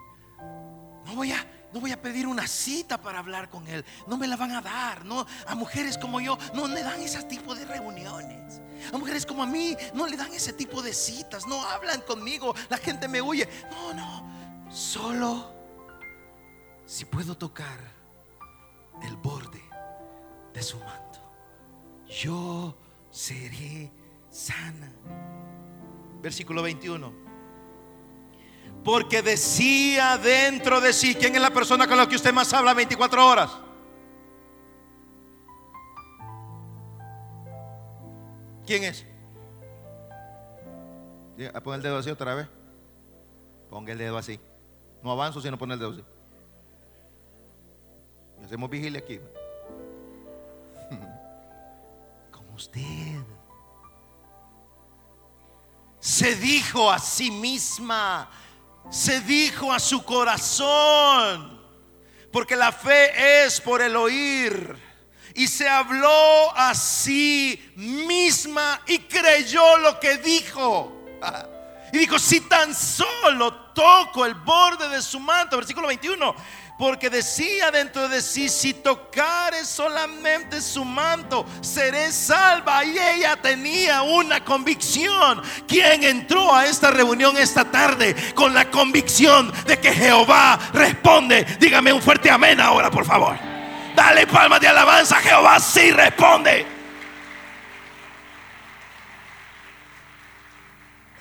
[1.05, 3.85] No voy a no voy a pedir una cita para hablar con él.
[4.07, 5.05] No me la van a dar.
[5.05, 8.61] No, a mujeres como yo no le dan ese tipo de reuniones.
[8.93, 12.55] A mujeres como a mí no le dan ese tipo de citas, no hablan conmigo,
[12.68, 13.49] la gente me huye.
[13.71, 15.53] No, no, solo
[16.87, 17.79] si puedo tocar
[19.03, 19.62] el borde
[20.53, 21.21] de su manto,
[22.09, 22.75] yo
[23.11, 23.93] seré
[24.31, 24.91] sana.
[26.23, 27.30] Versículo 21.
[28.85, 32.72] Porque decía dentro de sí, ¿quién es la persona con la que usted más habla
[32.72, 33.51] 24 horas?
[38.66, 39.05] ¿Quién es?
[41.64, 42.47] Pon el dedo así otra vez.
[43.68, 44.39] Ponga el dedo así.
[45.03, 46.05] No avanzo si no pone el dedo así.
[48.45, 49.20] hacemos vigilia aquí.
[52.31, 53.22] Como usted.
[55.99, 58.31] Se dijo a sí misma.
[58.91, 61.61] Se dijo a su corazón.
[62.32, 64.76] Porque la fe es por el oír
[65.34, 71.07] y se habló a sí misma y creyó lo que dijo.
[71.93, 76.34] Y dijo, si tan solo toco el borde de su manto, versículo 21,
[76.81, 82.83] porque decía dentro de sí, si tocare solamente su manto, seré salva.
[82.87, 85.43] Y ella tenía una convicción.
[85.68, 91.45] ¿Quién entró a esta reunión esta tarde con la convicción de que Jehová responde?
[91.61, 93.39] Dígame un fuerte amén ahora, por favor.
[93.95, 96.66] Dale palmas de alabanza Jehová, sí responde.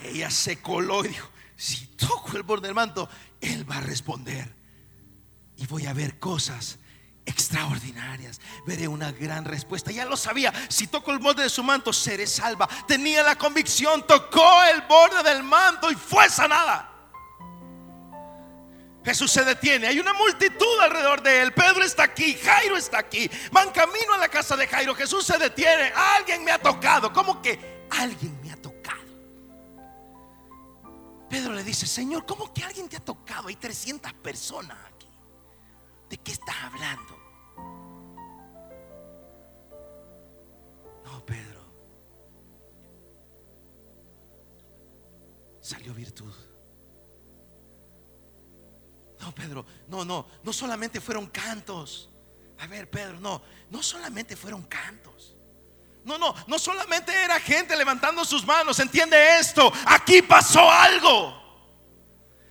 [0.06, 3.10] Ella se coló y dijo, si toco el borde del manto,
[3.42, 4.59] Él va a responder.
[5.60, 6.80] Y voy a ver cosas
[7.26, 8.40] extraordinarias.
[8.66, 9.92] Veré una gran respuesta.
[9.92, 10.54] Ya lo sabía.
[10.70, 12.68] Si toco el borde de su manto, seré salva.
[12.88, 16.90] Tenía la convicción, tocó el borde del manto y fue sanada.
[19.04, 19.88] Jesús se detiene.
[19.88, 21.54] Hay una multitud alrededor de él.
[21.54, 22.36] Pedro está aquí.
[22.36, 23.30] Jairo está aquí.
[23.52, 24.96] Van camino a la casa de Jairo.
[24.96, 25.92] Jesús se detiene.
[25.94, 27.12] Alguien me ha tocado.
[27.12, 29.00] ¿Cómo que alguien me ha tocado?
[31.30, 33.50] Pedro le dice, Señor, ¿cómo que alguien te ha tocado?
[33.50, 34.78] Hay 300 personas.
[36.10, 37.18] ¿De qué estás hablando?
[41.06, 41.62] No, Pedro.
[45.62, 46.34] Salió virtud.
[49.20, 52.10] No, Pedro, no, no, no solamente fueron cantos.
[52.58, 55.36] A ver, Pedro, no, no solamente fueron cantos.
[56.04, 58.80] No, no, no solamente era gente levantando sus manos.
[58.80, 61.49] Entiende esto, aquí pasó algo.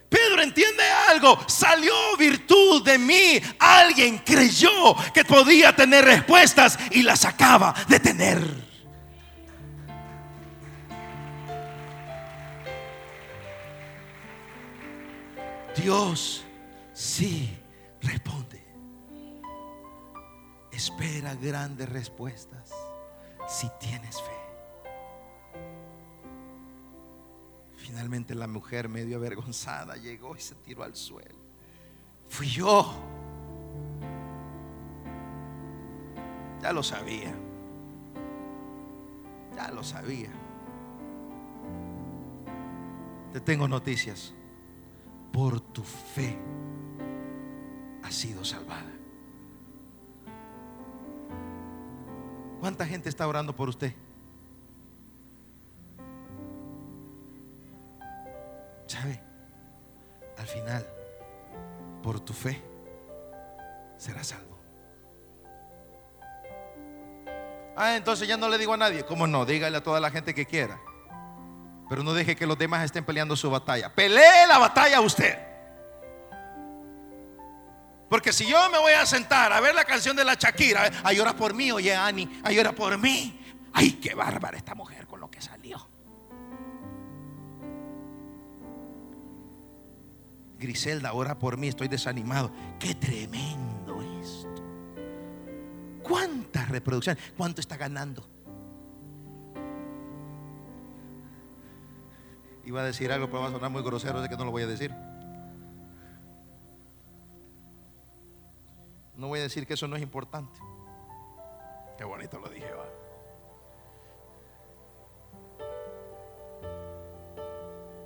[0.09, 3.41] Pedro entiende algo, salió virtud de mí.
[3.59, 8.69] Alguien creyó que podía tener respuestas y las acaba de tener.
[15.77, 16.45] Dios
[16.99, 17.57] Sí,
[18.03, 18.61] responde.
[20.73, 22.73] Espera grandes respuestas
[23.47, 24.48] si tienes fe.
[27.89, 31.39] Finalmente la mujer medio avergonzada llegó y se tiró al suelo.
[32.29, 32.93] Fui yo.
[36.61, 37.35] Ya lo sabía.
[39.57, 40.29] Ya lo sabía.
[43.33, 44.35] Te tengo noticias.
[45.33, 46.37] Por tu fe
[48.03, 48.93] ha sido salvada.
[52.61, 53.95] ¿Cuánta gente está orando por usted?
[58.89, 59.23] ¿Sabe?
[60.39, 60.87] Al final,
[62.03, 62.61] por tu fe,
[63.97, 64.59] será salvo.
[67.77, 69.05] Ah, entonces ya no le digo a nadie.
[69.05, 69.47] ¿Cómo no?
[69.47, 70.81] Dígale a toda la gente que quiera.
[71.89, 73.95] Pero no deje que los demás estén peleando su batalla.
[73.95, 75.39] Pelee la batalla usted.
[78.09, 81.17] Porque si yo me voy a sentar a ver la canción de la Shakira, ay,
[81.17, 83.41] llora por mí, oye, Ani, ay, llora por mí.
[83.73, 85.88] Ay, qué bárbara esta mujer con lo que salió.
[90.59, 92.51] Griselda, ora por mí, estoy desanimado.
[92.79, 94.63] Qué tremendo esto.
[96.03, 97.23] ¿Cuántas reproducciones?
[97.37, 98.27] ¿Cuánto está ganando?
[102.65, 104.65] Iba a decir algo, pero va a sonar muy grosero, de que no lo voy
[104.65, 104.93] a decir.
[109.17, 110.61] No voy a decir que eso no es importante.
[111.97, 112.85] Qué bonito lo dije, va.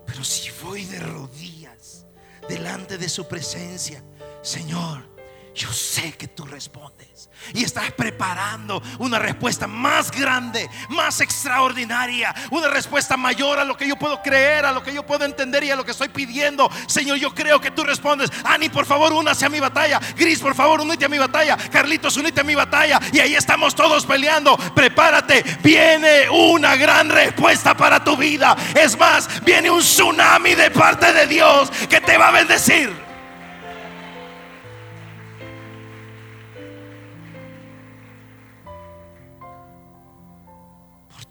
[0.06, 2.06] Pero si voy de rodillas
[2.48, 4.02] delante de su presencia,
[4.42, 5.11] Señor,
[5.54, 12.68] yo sé que tú respondes y estás preparando una respuesta más grande, más extraordinaria, una
[12.68, 15.70] respuesta mayor a lo que yo puedo creer, a lo que yo puedo entender y
[15.70, 16.70] a lo que estoy pidiendo.
[16.86, 18.30] Señor, yo creo que tú respondes.
[18.44, 20.00] Ani, por favor, únase a mi batalla.
[20.16, 21.56] Gris, por favor, únete a mi batalla.
[21.56, 23.00] Carlitos, únete a mi batalla.
[23.12, 24.56] Y ahí estamos todos peleando.
[24.56, 28.56] Prepárate, viene una gran respuesta para tu vida.
[28.74, 33.11] Es más, viene un tsunami de parte de Dios que te va a bendecir.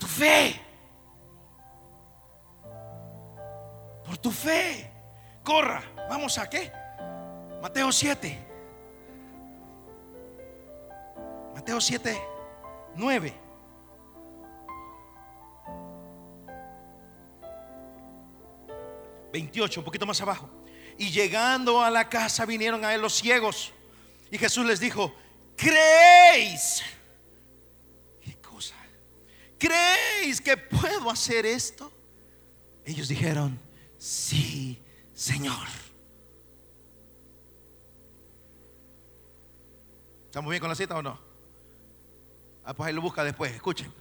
[0.01, 0.59] Tu fe.
[4.03, 4.91] Por tu fe.
[5.43, 5.83] Corra.
[6.09, 6.71] Vamos a qué?
[7.61, 8.47] Mateo 7.
[11.53, 12.19] Mateo 7,
[12.95, 13.33] 9.
[19.31, 20.49] Veintiocho, un poquito más abajo.
[20.97, 23.71] Y llegando a la casa vinieron a él los ciegos.
[24.31, 25.13] Y Jesús les dijo,
[25.55, 26.81] ¿creéis?
[29.61, 31.91] ¿Creéis que puedo hacer esto?
[32.83, 33.59] Ellos dijeron,
[33.97, 34.81] sí,
[35.13, 35.67] Señor.
[40.25, 41.19] ¿Estamos bien con la cita o no?
[42.63, 43.93] Ah, pues ahí lo busca después, escuchen.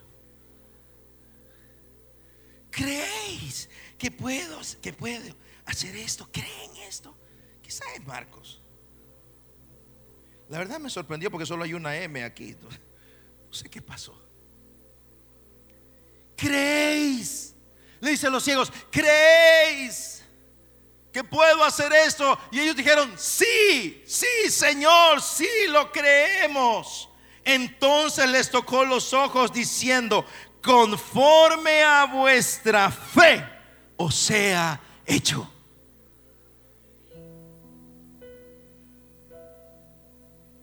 [2.70, 5.34] ¿Creéis que puedo, que puedo
[5.66, 6.26] hacer esto?
[6.32, 7.14] ¿Creen esto?
[7.62, 8.62] Quizás es Marcos.
[10.48, 12.56] La verdad me sorprendió porque solo hay una M aquí.
[12.62, 14.29] No sé qué pasó.
[16.40, 17.54] ¿Creéis?
[18.00, 20.24] Le dicen los ciegos, ¿creéis
[21.12, 22.38] que puedo hacer esto?
[22.50, 27.10] Y ellos dijeron, sí, sí, Señor, sí lo creemos.
[27.44, 30.24] Entonces les tocó los ojos diciendo,
[30.62, 33.44] conforme a vuestra fe
[33.96, 35.50] os sea hecho.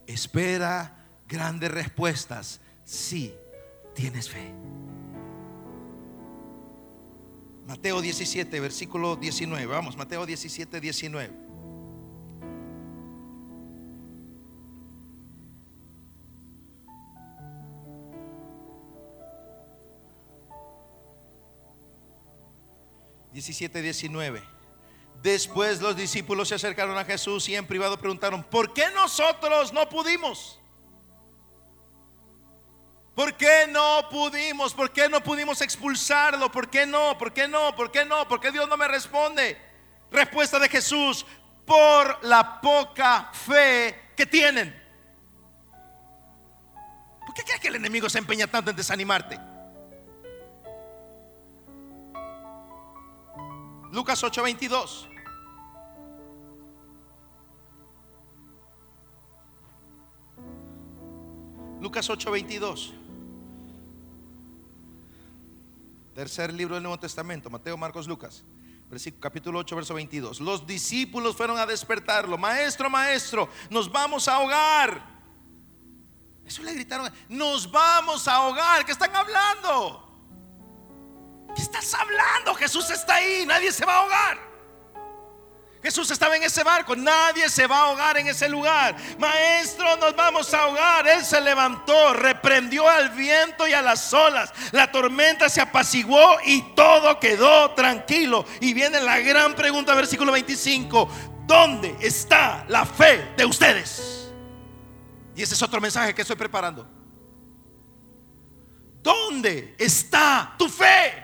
[0.08, 0.96] Espera
[1.28, 3.36] grandes respuestas si
[3.94, 4.54] tienes fe.
[7.68, 9.66] Mateo 17, versículo 19.
[9.66, 11.34] Vamos, Mateo 17, 19.
[23.34, 24.42] Diecisiete, diecinueve.
[25.22, 29.90] Después los discípulos se acercaron a Jesús y en privado preguntaron, ¿por qué nosotros no
[29.90, 30.60] pudimos?
[33.18, 34.76] ¿Por qué no pudimos?
[34.76, 36.52] ¿Por qué no pudimos expulsarlo?
[36.52, 37.18] ¿Por qué no?
[37.18, 37.76] ¿Por qué no?
[37.76, 38.28] ¿Por qué no?
[38.28, 39.60] ¿Por qué Dios no me responde?
[40.12, 41.26] Respuesta de Jesús,
[41.66, 44.72] por la poca fe que tienen.
[47.26, 49.40] ¿Por qué crees que el enemigo se empeña tanto en desanimarte?
[53.94, 55.08] Lucas 8:22.
[61.82, 63.07] Lucas 8:22.
[66.18, 68.44] Tercer libro del Nuevo Testamento, Mateo, Marcos, Lucas.
[69.20, 70.42] capítulo 8, verso 22.
[70.42, 72.40] Los discípulos fueron a despertarlo.
[72.40, 75.00] Maestro, maestro, nos vamos a ahogar.
[76.44, 77.14] Eso le gritaron.
[77.30, 78.84] Nos vamos a ahogar.
[78.84, 80.26] ¿Qué están hablando?
[81.56, 82.56] ¿Qué estás hablando?
[82.56, 83.46] Jesús está ahí.
[83.46, 84.47] Nadie se va a ahogar.
[85.82, 88.96] Jesús estaba en ese barco, nadie se va a ahogar en ese lugar.
[89.20, 91.08] Maestro, nos vamos a ahogar.
[91.08, 94.52] Él se levantó, reprendió al viento y a las olas.
[94.72, 98.46] La tormenta se apaciguó y todo quedó tranquilo.
[98.60, 101.10] Y viene la gran pregunta, versículo 25.
[101.46, 104.32] ¿Dónde está la fe de ustedes?
[105.36, 106.88] Y ese es otro mensaje que estoy preparando.
[109.02, 111.24] ¿Dónde está tu fe?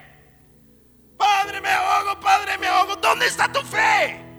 [1.18, 2.95] Padre, me ahogo, Padre, me ahogo.
[2.97, 4.32] ¿Dónde está tu fe?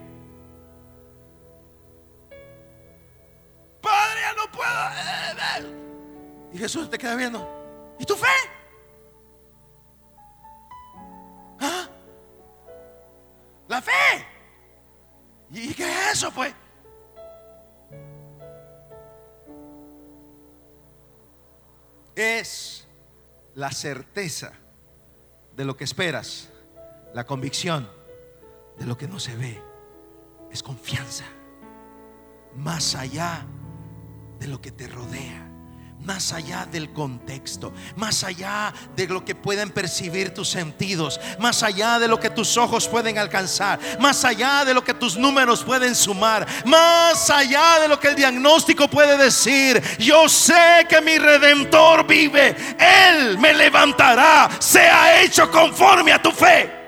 [4.54, 5.74] Puedo.
[6.52, 7.46] Y Jesús te queda viendo.
[7.98, 8.26] ¿Y tu fe?
[11.60, 11.88] ¿Ah?
[13.68, 14.26] La fe.
[15.50, 16.54] ¿Y qué es eso, pues?
[22.16, 22.86] Es
[23.54, 24.52] la certeza
[25.56, 26.50] de lo que esperas,
[27.12, 27.90] la convicción
[28.78, 29.60] de lo que no se ve.
[30.50, 31.24] Es confianza
[32.54, 33.44] más allá
[34.44, 35.42] de lo que te rodea
[36.04, 41.98] más allá del contexto, más allá de lo que pueden percibir tus sentidos, más allá
[41.98, 45.94] de lo que tus ojos pueden alcanzar, más allá de lo que tus números pueden
[45.94, 49.82] sumar, más allá de lo que el diagnóstico puede decir.
[49.98, 56.83] Yo sé que mi redentor vive, Él me levantará, sea hecho conforme a tu fe.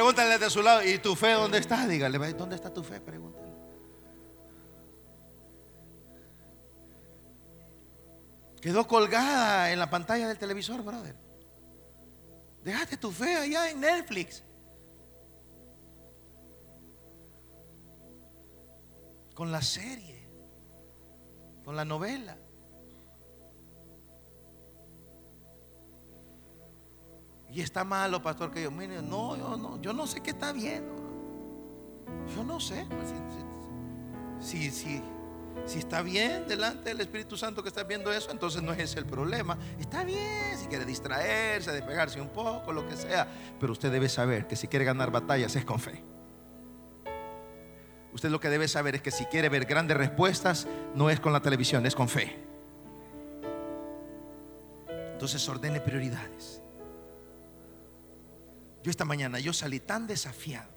[0.00, 1.86] Pregúntale de su lado, ¿y tu fe dónde está?
[1.86, 3.02] Dígale, ¿dónde está tu fe?
[3.02, 3.52] Pregúntale.
[8.62, 11.14] Quedó colgada en la pantalla del televisor, brother.
[12.64, 14.42] Dejaste tu fe allá en Netflix.
[19.34, 20.26] Con la serie,
[21.62, 22.38] con la novela.
[27.52, 30.52] Y está malo, pastor, que yo, mire, no, yo no, yo no sé qué está
[30.52, 30.94] viendo.
[32.36, 32.86] Yo no sé.
[34.40, 35.02] Si, si,
[35.78, 39.06] está bien delante del Espíritu Santo que está viendo eso, entonces no es ese el
[39.06, 39.58] problema.
[39.78, 43.26] Está bien si quiere distraerse, despegarse un poco, lo que sea.
[43.58, 46.02] Pero usted debe saber que si quiere ganar batallas es con fe.
[48.12, 51.32] Usted lo que debe saber es que si quiere ver grandes respuestas, no es con
[51.32, 52.38] la televisión, es con fe.
[55.12, 56.59] Entonces ordene prioridades.
[58.82, 60.70] Yo esta mañana, yo salí tan desafiado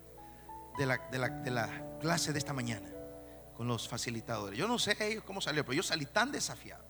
[0.78, 2.90] de la, de la, clase de esta mañana
[3.56, 4.58] con los facilitadores.
[4.58, 6.84] Yo no sé ellos cómo salió, pero yo salí tan desafiado.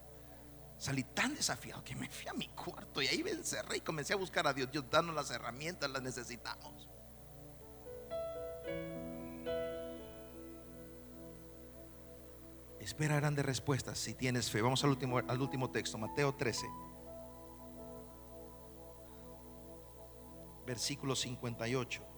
[0.77, 4.13] Salí tan desafiado que me fui a mi cuarto y ahí me encerré y comencé
[4.13, 4.71] a buscar a Dios.
[4.71, 6.89] Dios, danos las herramientas, las necesitamos.
[12.79, 14.61] Espera grandes respuestas si tienes fe.
[14.61, 16.65] Vamos al último, al último texto, Mateo 13.
[20.65, 22.13] Versículo 58.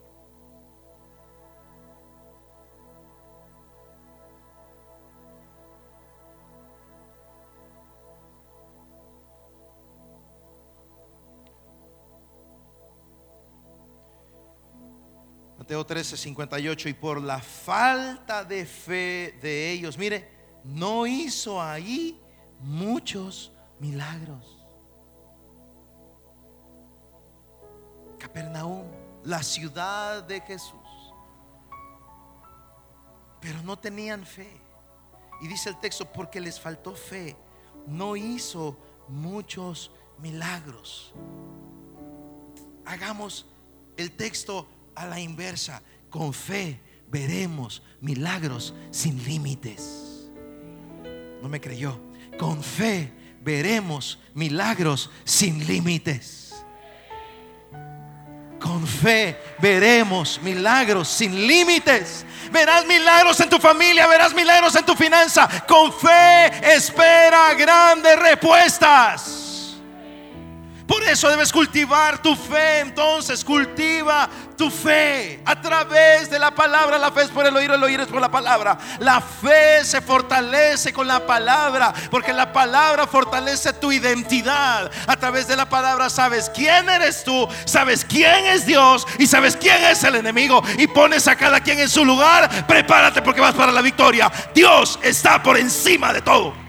[15.65, 20.29] Mateo 13, 58, y por la falta de fe de ellos, mire,
[20.63, 22.21] no hizo ahí
[22.59, 24.54] muchos milagros.
[28.25, 28.87] Capernaum,
[29.23, 31.13] la ciudad de Jesús.
[33.39, 34.49] Pero no tenían fe.
[35.43, 37.37] Y dice el texto, porque les faltó fe,
[37.85, 41.13] no hizo muchos milagros.
[42.85, 43.45] Hagamos
[43.95, 45.83] el texto a la inversa.
[46.09, 50.31] Con fe veremos milagros sin límites.
[51.43, 51.99] No me creyó.
[52.39, 53.13] Con fe
[53.43, 56.44] veremos milagros sin límites.
[58.65, 62.25] Con fe veremos milagros sin límites.
[62.51, 65.47] Verás milagros en tu familia, verás milagros en tu finanza.
[65.67, 69.44] Con fe espera grandes respuestas.
[70.87, 72.79] Por eso debes cultivar tu fe.
[72.79, 76.97] Entonces cultiva tu fe a través de la palabra.
[76.97, 78.77] La fe es por el oír, el oír es por la palabra.
[78.99, 84.91] La fe se fortalece con la palabra, porque la palabra fortalece tu identidad.
[85.07, 89.55] A través de la palabra sabes quién eres tú, sabes quién es Dios y sabes
[89.55, 90.61] quién es el enemigo.
[90.77, 92.67] Y pones a cada quien en su lugar.
[92.67, 94.31] Prepárate porque vas para la victoria.
[94.53, 96.64] Dios está por encima de todo.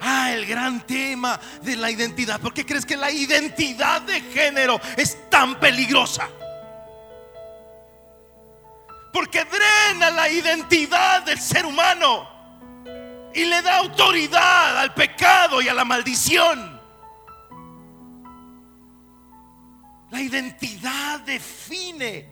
[0.00, 2.40] Ah, el gran tema de la identidad.
[2.40, 6.28] ¿Por qué crees que la identidad de género es tan peligrosa?
[9.12, 12.28] Porque drena la identidad del ser humano.
[13.34, 16.80] Y le da autoridad al pecado y a la maldición.
[20.10, 22.26] La identidad define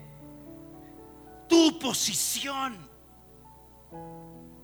[1.47, 2.88] tu posición.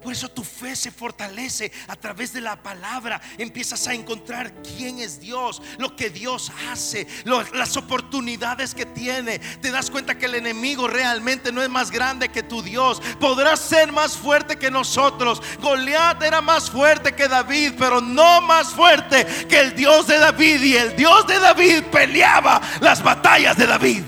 [0.05, 3.19] Por eso tu fe se fortalece a través de la palabra.
[3.39, 9.39] Empiezas a encontrar quién es Dios, lo que Dios hace, las oportunidades que tiene.
[9.39, 13.01] Te das cuenta que el enemigo realmente no es más grande que tu Dios.
[13.19, 15.41] Podrá ser más fuerte que nosotros.
[15.59, 20.61] Goliat era más fuerte que David, pero no más fuerte que el Dios de David.
[20.61, 24.03] Y el Dios de David peleaba las batallas de David.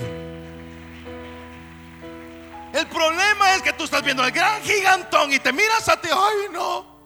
[2.73, 6.09] El problema es que tú estás viendo al gran gigantón y te miras a ti,
[6.11, 6.97] ay no.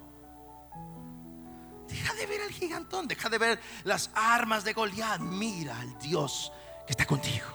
[1.88, 5.20] Deja de ver al gigantón, deja de ver las armas de Goliat.
[5.20, 6.52] Mira al Dios
[6.86, 7.48] que está contigo.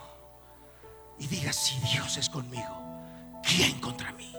[1.19, 4.31] Y diga, si Dios es conmigo, ¿quién contra mí?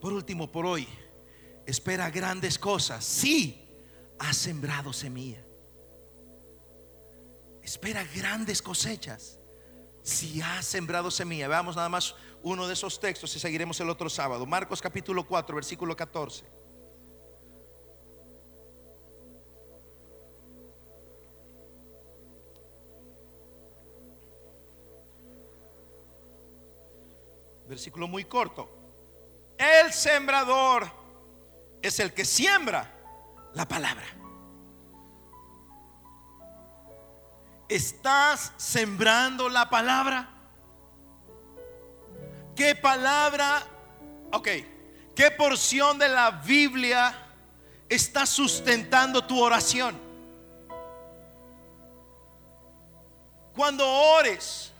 [0.00, 0.88] Por último, por hoy,
[1.64, 3.04] espera grandes cosas.
[3.04, 3.68] Si
[4.18, 5.51] has sembrado semilla
[7.72, 9.38] espera grandes cosechas.
[10.02, 14.10] Si has sembrado semilla, veamos nada más uno de esos textos y seguiremos el otro
[14.10, 14.44] sábado.
[14.44, 16.44] Marcos capítulo 4, versículo 14.
[27.68, 28.68] Versículo muy corto.
[29.56, 30.90] El sembrador
[31.80, 32.94] es el que siembra
[33.54, 34.21] la palabra.
[37.72, 40.28] ¿Estás sembrando la palabra?
[42.54, 43.62] ¿Qué palabra?
[44.30, 44.46] Ok,
[45.16, 47.16] ¿qué porción de la Biblia
[47.88, 49.98] está sustentando tu oración?
[53.56, 54.70] Cuando ores,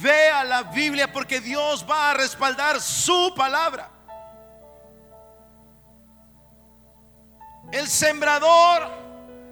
[0.00, 3.90] vea la Biblia porque Dios va a respaldar su palabra.
[7.70, 8.90] El sembrador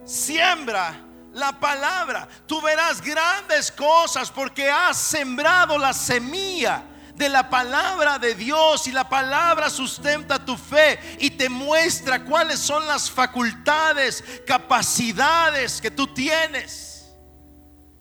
[0.05, 1.06] siembra
[1.37, 2.27] la palabra.
[2.47, 6.83] Tú verás grandes cosas porque has sembrado la semilla
[7.15, 12.59] de la palabra de Dios y la palabra sustenta tu fe y te muestra cuáles
[12.59, 17.15] son las facultades, capacidades que tú tienes,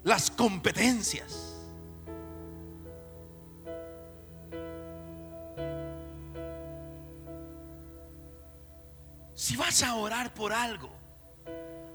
[0.04, 1.42] las competencias.
[9.34, 10.96] Si vas a orar por algo,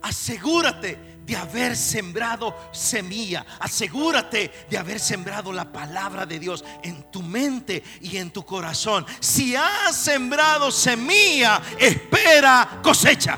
[0.01, 3.45] asegúrate de haber sembrado semilla.
[3.59, 9.05] Asegúrate de haber sembrado la palabra de Dios en tu mente y en tu corazón.
[9.19, 13.37] Si has sembrado semilla, espera cosecha.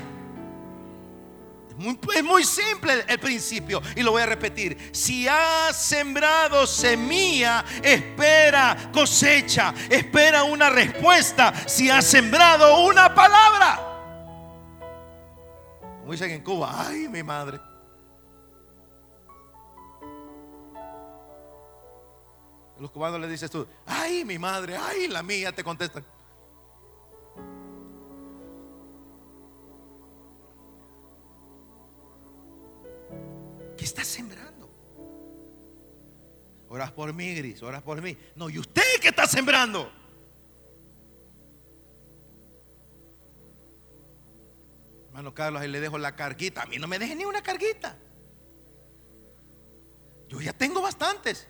[2.14, 4.90] Es muy, simple el principio y lo voy a repetir.
[4.92, 11.52] Si has sembrado semilla, espera cosecha, espera una respuesta.
[11.66, 13.93] Si has sembrado una palabra.
[16.04, 17.58] Como dicen en Cuba, ay mi madre.
[22.78, 26.04] Los cubanos le dices tú, ay, mi madre, ay, la mía, te contestan.
[33.74, 34.68] ¿Qué está sembrando?
[36.68, 38.14] Oras por mí, Gris, oras por mí.
[38.36, 39.90] No, ¿y usted qué está sembrando?
[45.14, 46.62] Hermano Carlos, ahí le dejo la carguita.
[46.62, 47.96] A mí no me deje ni una carguita.
[50.28, 51.46] Yo ya tengo bastantes.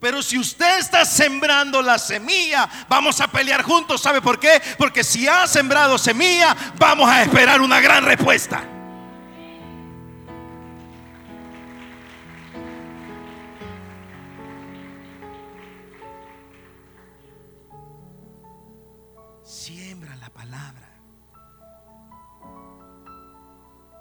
[0.00, 4.02] Pero si usted está sembrando la semilla, vamos a pelear juntos.
[4.02, 4.60] ¿Sabe por qué?
[4.78, 8.64] Porque si ha sembrado semilla, vamos a esperar una gran respuesta.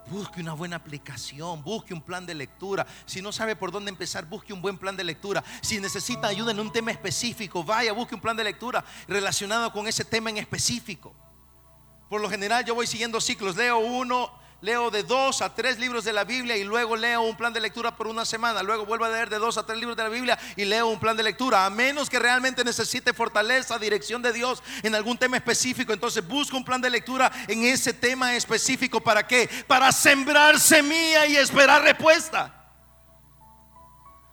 [0.07, 2.85] Busque una buena aplicación, busque un plan de lectura.
[3.05, 5.43] Si no sabe por dónde empezar, busque un buen plan de lectura.
[5.61, 9.87] Si necesita ayuda en un tema específico, vaya, busque un plan de lectura relacionado con
[9.87, 11.13] ese tema en específico.
[12.09, 14.31] Por lo general yo voy siguiendo ciclos, leo uno,
[14.65, 17.61] leo de dos a tres libros de la Biblia y luego leo un plan de
[17.61, 18.63] lectura por una semana.
[18.63, 20.99] Luego vuelvo a leer de dos a tres libros de la Biblia y leo un
[20.99, 21.67] plan de lectura.
[21.67, 25.93] A menos que realmente necesite fortaleza, dirección de Dios en algún tema específico.
[25.93, 28.99] Entonces busco un plan de lectura en ese tema específico.
[28.99, 29.47] ¿Para qué?
[29.67, 32.64] Para sembrar semilla y esperar respuesta.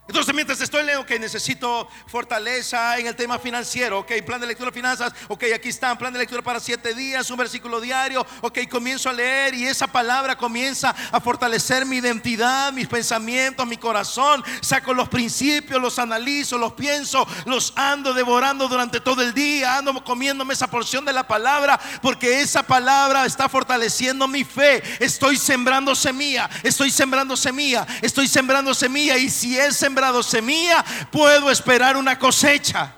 [0.09, 4.75] Entonces mientras estoy ok, necesito fortaleza en el tema financiero, ok, plan de lectura de
[4.75, 9.09] finanzas, ok, aquí está, plan de lectura para siete días, un versículo diario, ok, comienzo
[9.09, 14.93] a leer y esa palabra comienza a fortalecer mi identidad, mis pensamientos, mi corazón, saco
[14.93, 20.55] los principios, los analizo, los pienso, los ando devorando durante todo el día, ando comiéndome
[20.55, 26.51] esa porción de la palabra, porque esa palabra está fortaleciendo mi fe, estoy sembrando semilla,
[26.65, 32.95] estoy sembrando semilla, estoy sembrando semilla y si he sembrado semilla, puedo esperar una cosecha.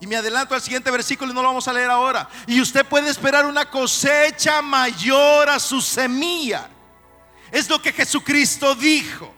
[0.00, 2.28] Y me adelanto al siguiente versículo y no lo vamos a leer ahora.
[2.48, 6.68] Y usted puede esperar una cosecha mayor a su semilla.
[7.52, 9.32] Es lo que Jesucristo dijo.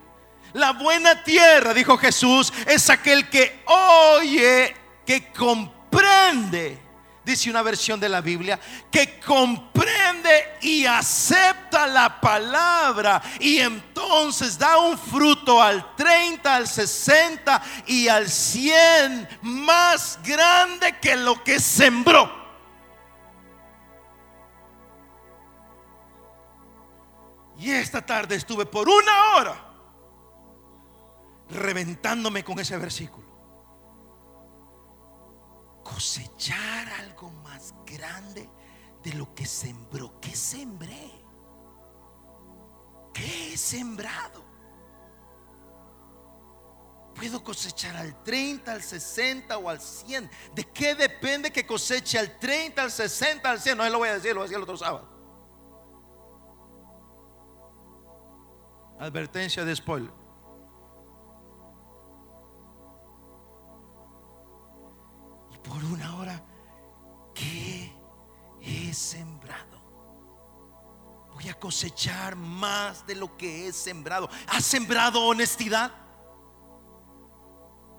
[0.54, 6.80] La buena tierra, dijo Jesús, es aquel que oye, que comprende
[7.24, 8.58] dice una versión de la Biblia,
[8.90, 17.62] que comprende y acepta la palabra y entonces da un fruto al 30, al 60
[17.86, 22.42] y al 100 más grande que lo que sembró.
[27.58, 29.64] Y esta tarde estuve por una hora
[31.50, 33.21] reventándome con ese versículo
[35.93, 38.49] cosechar algo más grande
[39.03, 40.18] de lo que sembró.
[40.20, 41.11] ¿Qué sembré?
[43.12, 44.43] ¿Qué he sembrado?
[47.14, 50.30] Puedo cosechar al 30, al 60 o al 100.
[50.55, 53.76] ¿De qué depende que coseche al 30, al 60, al 100?
[53.76, 55.09] No, lo voy a decir, lo voy a decir el otro sábado.
[58.99, 60.21] Advertencia de spoiler.
[65.62, 66.42] Por una hora,
[67.34, 67.92] ¿qué
[68.60, 69.80] he sembrado?
[71.34, 74.28] Voy a cosechar más de lo que he sembrado.
[74.48, 75.92] ¿Has sembrado honestidad?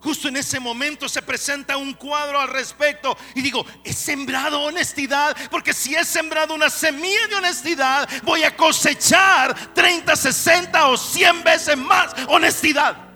[0.03, 5.35] Justo en ese momento se presenta un cuadro al respecto y digo, he sembrado honestidad,
[5.49, 11.43] porque si he sembrado una semilla de honestidad, voy a cosechar 30, 60 o 100
[11.43, 13.12] veces más honestidad.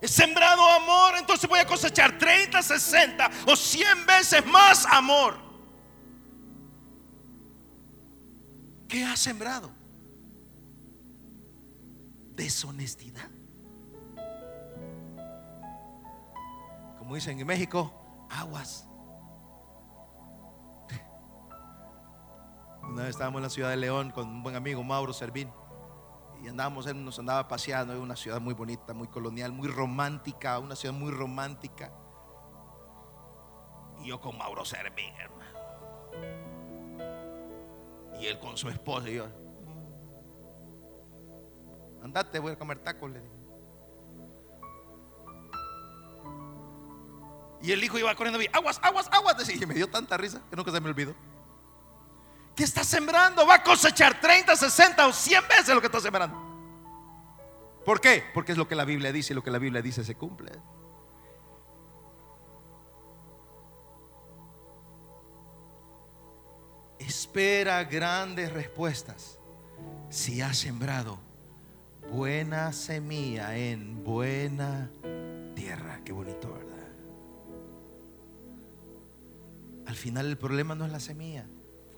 [0.00, 5.36] He sembrado amor, entonces voy a cosechar 30, 60 o 100 veces más amor.
[8.86, 9.72] ¿Qué ha sembrado?
[12.34, 13.28] Deshonestidad.
[16.98, 17.92] Como dicen en México,
[18.30, 18.86] aguas.
[22.82, 25.50] Una vez estábamos en la ciudad de León con un buen amigo, Mauro Servín
[26.42, 30.58] y andábamos, él nos andaba paseando, en una ciudad muy bonita, muy colonial, muy romántica,
[30.58, 31.92] una ciudad muy romántica.
[34.00, 35.44] Y yo con Mauro Servín, hermano.
[38.20, 39.26] Y él con su esposa, y yo,
[42.02, 43.38] andate, voy a comer tacos, le
[47.60, 49.48] Y el hijo iba corriendo, aguas, aguas, aguas.
[49.48, 51.14] Y me dio tanta risa que nunca se me olvidó.
[52.58, 53.46] ¿Qué está sembrando?
[53.46, 56.36] Va a cosechar 30, 60 o 100 veces lo que está sembrando.
[57.84, 58.24] ¿Por qué?
[58.34, 60.50] Porque es lo que la Biblia dice y lo que la Biblia dice se cumple.
[66.98, 69.38] Espera grandes respuestas
[70.08, 71.20] si has sembrado
[72.10, 74.90] buena semilla en buena
[75.54, 76.00] tierra.
[76.04, 76.88] Qué bonito, ¿verdad?
[79.86, 81.46] Al final el problema no es la semilla.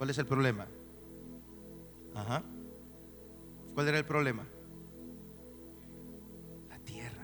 [0.01, 0.65] ¿Cuál es el problema?
[2.15, 2.41] Ajá.
[3.75, 4.43] ¿Cuál era el problema?
[6.67, 7.23] La tierra.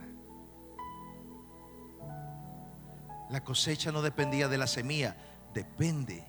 [3.32, 5.17] La cosecha no dependía de la semilla,
[5.55, 6.23] depende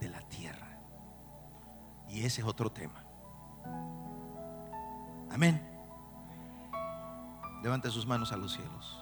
[0.00, 0.80] de la tierra.
[2.08, 3.04] Y ese es otro tema.
[5.30, 5.62] Amén.
[7.62, 9.00] Levante sus manos a los cielos.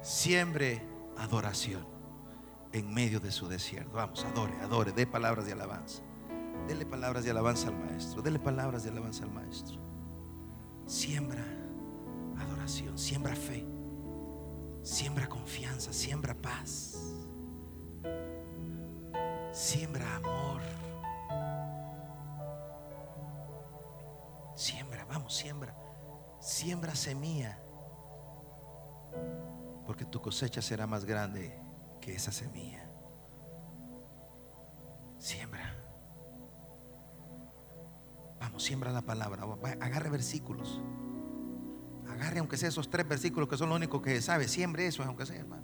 [0.00, 0.80] Siembre
[1.18, 1.91] adoración
[2.72, 3.96] en medio de su desierto.
[3.96, 6.02] Vamos, adore, adore, dé palabras de alabanza.
[6.66, 8.22] Dele palabras de alabanza al maestro.
[8.22, 9.80] Dele palabras de alabanza al maestro.
[10.86, 11.44] Siembra
[12.38, 13.64] adoración, siembra fe,
[14.82, 16.96] siembra confianza, siembra paz,
[19.52, 20.60] siembra amor.
[24.54, 25.74] Siembra, vamos, siembra,
[26.38, 27.58] siembra semilla,
[29.86, 31.61] porque tu cosecha será más grande
[32.02, 32.86] que esa semilla.
[35.18, 35.74] Siembra.
[38.40, 39.44] Vamos, siembra la palabra.
[39.80, 40.82] Agarre versículos.
[42.10, 44.48] Agarre aunque sea esos tres versículos que son lo único que sabe.
[44.48, 45.62] Siembre eso, aunque sea, hermano.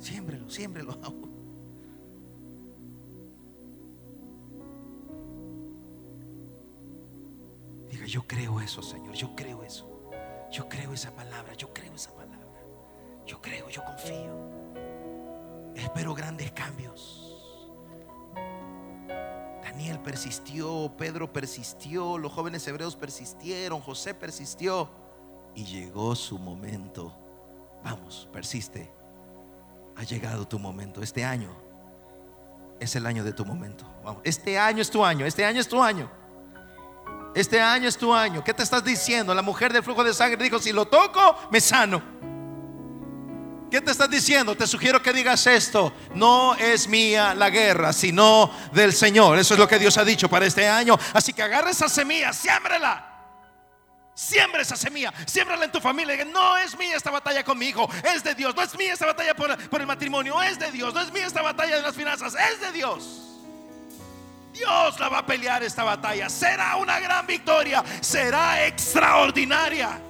[0.00, 0.98] Siémbrelo, siémbrelo.
[8.06, 9.14] Yo creo eso, Señor.
[9.14, 10.10] Yo creo eso.
[10.50, 11.52] Yo creo esa palabra.
[11.54, 12.17] Yo creo esa palabra.
[13.70, 14.48] Yo confío.
[15.74, 17.24] Espero grandes cambios.
[19.62, 24.88] Daniel persistió, Pedro persistió, los jóvenes hebreos persistieron, José persistió
[25.54, 27.14] y llegó su momento.
[27.84, 28.90] Vamos, persiste.
[29.96, 31.02] Ha llegado tu momento.
[31.02, 31.50] Este año
[32.80, 33.84] es el año de tu momento.
[34.04, 34.22] Vamos.
[34.24, 35.26] Este año es tu año.
[35.26, 36.10] Este año es tu año.
[37.34, 38.42] Este año es tu año.
[38.42, 39.34] ¿Qué te estás diciendo?
[39.34, 42.02] La mujer del flujo de sangre dijo, si lo toco, me sano.
[43.70, 44.56] ¿Qué te estás diciendo?
[44.56, 45.92] Te sugiero que digas esto.
[46.14, 49.38] No es mía la guerra, sino del Señor.
[49.38, 50.98] Eso es lo que Dios ha dicho para este año.
[51.12, 53.04] Así que agarra esa semilla, siémbrela.
[54.14, 56.24] Siembra esa semilla, siémbrala en tu familia.
[56.24, 58.52] No es mía esta batalla con mi hijo, es de Dios.
[58.56, 60.92] No es mía esta batalla por, por el matrimonio, es de Dios.
[60.92, 63.04] No es mía esta batalla de las finanzas, es de Dios.
[64.52, 66.28] Dios la va a pelear esta batalla.
[66.28, 70.00] Será una gran victoria, será extraordinaria.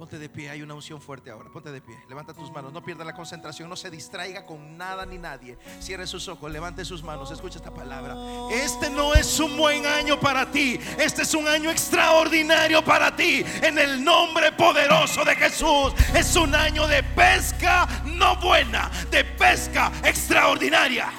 [0.00, 1.50] Ponte de pie, hay una unción fuerte ahora.
[1.50, 5.04] Ponte de pie, levanta tus manos, no pierda la concentración, no se distraiga con nada
[5.04, 5.58] ni nadie.
[5.78, 8.16] Cierre sus ojos, levante sus manos, escucha esta palabra.
[8.50, 13.44] Este no es un buen año para ti, este es un año extraordinario para ti.
[13.60, 19.92] En el nombre poderoso de Jesús, es un año de pesca no buena, de pesca
[20.02, 21.12] extraordinaria.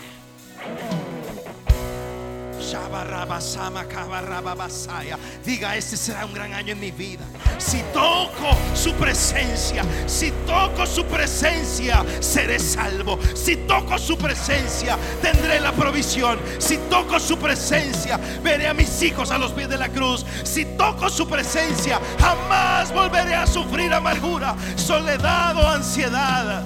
[5.45, 7.25] Diga, este será un gran año en mi vida.
[7.57, 13.19] Si toco su presencia, si toco su presencia, seré salvo.
[13.35, 16.39] Si toco su presencia, tendré la provisión.
[16.59, 20.25] Si toco su presencia, veré a mis hijos a los pies de la cruz.
[20.43, 26.63] Si toco su presencia, jamás volveré a sufrir amargura, soledad o ansiedad.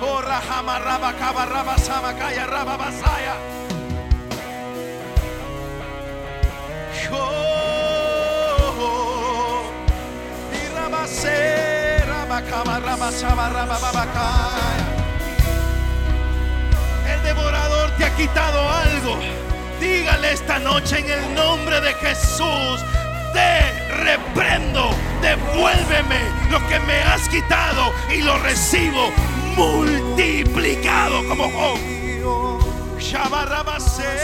[0.00, 0.20] Oh,
[17.06, 19.18] El devorador te ha quitado algo.
[19.80, 22.84] Dígale esta noche en el nombre de Jesús.
[23.32, 24.90] Te reprendo,
[25.22, 29.10] devuélveme lo que me has quitado y lo recibo
[29.56, 31.78] multiplicado como Job.
[33.78, 34.17] Levanta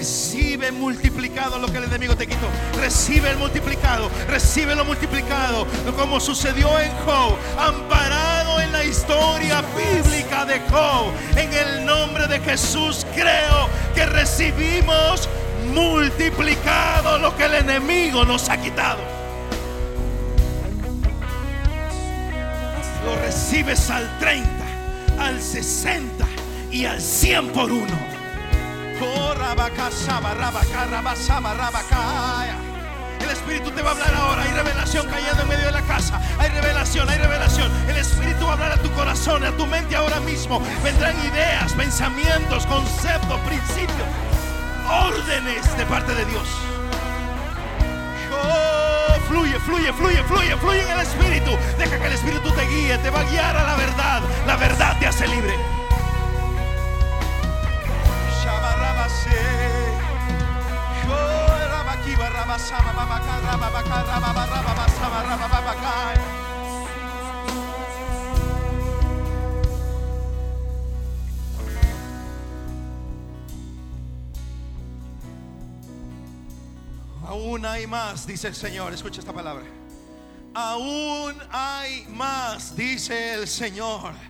[0.00, 2.48] Recibe multiplicado lo que el enemigo te quitó.
[2.80, 4.10] Recibe el multiplicado.
[4.28, 5.66] Recibe lo multiplicado.
[5.94, 7.36] Como sucedió en Job.
[7.58, 11.12] Amparado en la historia bíblica de Job.
[11.36, 15.28] En el nombre de Jesús creo que recibimos
[15.74, 19.02] multiplicado lo que el enemigo nos ha quitado.
[23.04, 24.48] Lo recibes al 30,
[25.18, 26.26] al 60
[26.72, 28.09] y al 100 por uno.
[33.20, 34.42] El Espíritu te va a hablar ahora.
[34.42, 36.20] Hay revelación cayendo en medio de la casa.
[36.38, 37.70] Hay revelación, hay revelación.
[37.88, 40.62] El Espíritu va a hablar a tu corazón, a tu mente ahora mismo.
[40.84, 44.08] Vendrán ideas, pensamientos, conceptos, principios,
[44.88, 46.48] órdenes de parte de Dios.
[48.32, 51.50] Oh, fluye, fluye, fluye, fluye, fluye en el Espíritu.
[51.76, 54.22] Deja que el Espíritu te guíe, te va a guiar a la verdad.
[54.46, 55.79] La verdad te hace libre.
[77.26, 78.92] Aún hay más, dice el Señor.
[78.92, 79.64] Escucha esta palabra.
[80.54, 84.29] Aún hay más, dice el Señor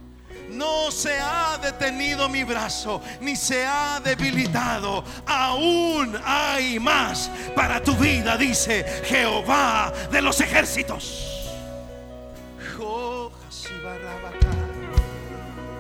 [0.51, 5.05] no se ha detenido mi brazo, ni se ha debilitado.
[5.27, 11.27] Aún hay más para tu vida, dice Jehová de los ejércitos.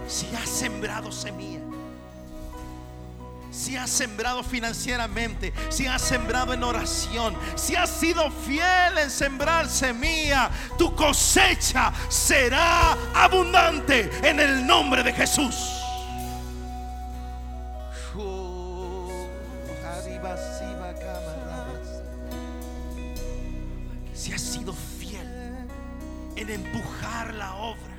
[0.07, 1.70] si has sembrado semilla
[3.61, 9.68] si has sembrado financieramente, si has sembrado en oración, si has sido fiel en sembrar
[9.68, 15.54] semilla, tu cosecha será abundante en el nombre de Jesús.
[24.14, 25.68] Si has sido fiel
[26.36, 27.89] en empujar la obra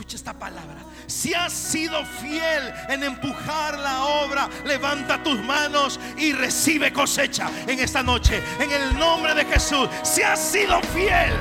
[0.00, 0.78] Escucha esta palabra.
[1.06, 7.78] Si has sido fiel en empujar la obra, levanta tus manos y recibe cosecha en
[7.78, 8.42] esta noche.
[8.58, 9.90] En el nombre de Jesús.
[10.02, 11.34] Si has sido fiel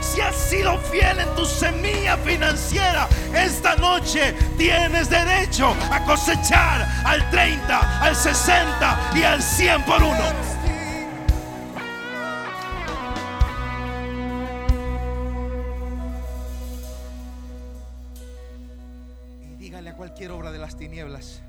[0.00, 7.28] si has sido fiel en tu semilla financiera, esta noche tienes derecho a cosechar al
[7.30, 10.55] 30, al 60 y al 100 por uno.
[20.66, 21.42] Las tinieblas,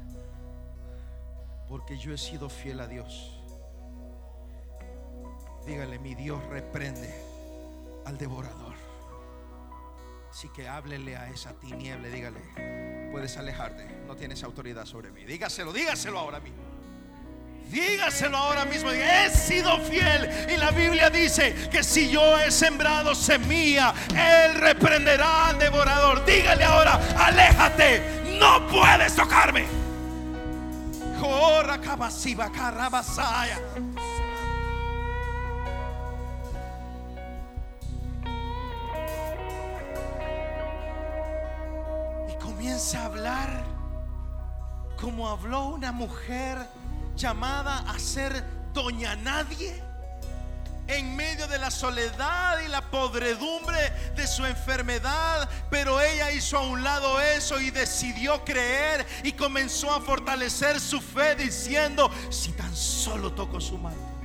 [1.67, 3.41] porque yo he sido fiel a Dios.
[5.65, 7.11] Dígale, mi Dios reprende
[8.05, 8.75] al devorador.
[10.29, 15.23] Así que háblele a esa tiniebla, dígale, puedes alejarte, no tienes autoridad sobre mí.
[15.23, 16.61] Dígaselo, dígaselo ahora mismo.
[17.71, 18.91] Dígaselo ahora mismo.
[18.91, 20.29] He sido fiel.
[20.47, 26.23] Y la Biblia dice que si yo he sembrado semilla, Él reprenderá al devorador.
[26.23, 29.65] Dígale ahora, aléjate no puedes tocarme.
[42.29, 43.63] Y comienza a hablar
[44.99, 46.57] como habló una mujer
[47.15, 49.86] llamada a ser doña nadie
[50.87, 53.77] en medio de la soledad y la podredumbre
[54.15, 59.93] de su enfermedad, pero ella hizo a un lado eso y decidió creer y comenzó
[59.93, 64.16] a fortalecer su fe diciendo, si tan solo toco su mano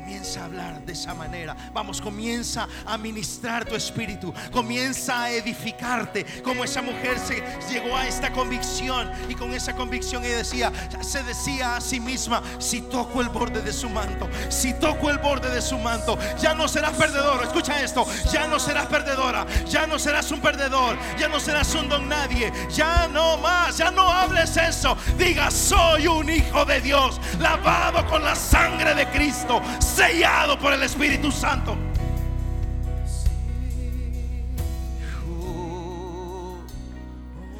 [0.00, 1.54] comienza a hablar de esa manera.
[1.72, 4.32] Vamos, comienza a ministrar tu espíritu.
[4.50, 6.24] Comienza a edificarte.
[6.42, 9.10] Como esa mujer se llegó a esta convicción.
[9.28, 10.72] Y con esa convicción ella decía,
[11.02, 15.18] se decía a sí misma, si toco el borde de su manto, si toco el
[15.18, 17.44] borde de su manto, ya no serás perdedor.
[17.44, 19.46] Escucha esto, ya no serás perdedora.
[19.68, 20.96] Ya no serás un perdedor.
[21.18, 22.52] Ya no serás un don nadie.
[22.70, 23.76] Ya no más.
[23.76, 24.96] Ya no hables eso.
[25.18, 27.20] Diga, soy un hijo de Dios.
[27.38, 29.60] Lavado con la sangre de Cristo
[29.90, 31.76] sellado por el Espíritu Santo.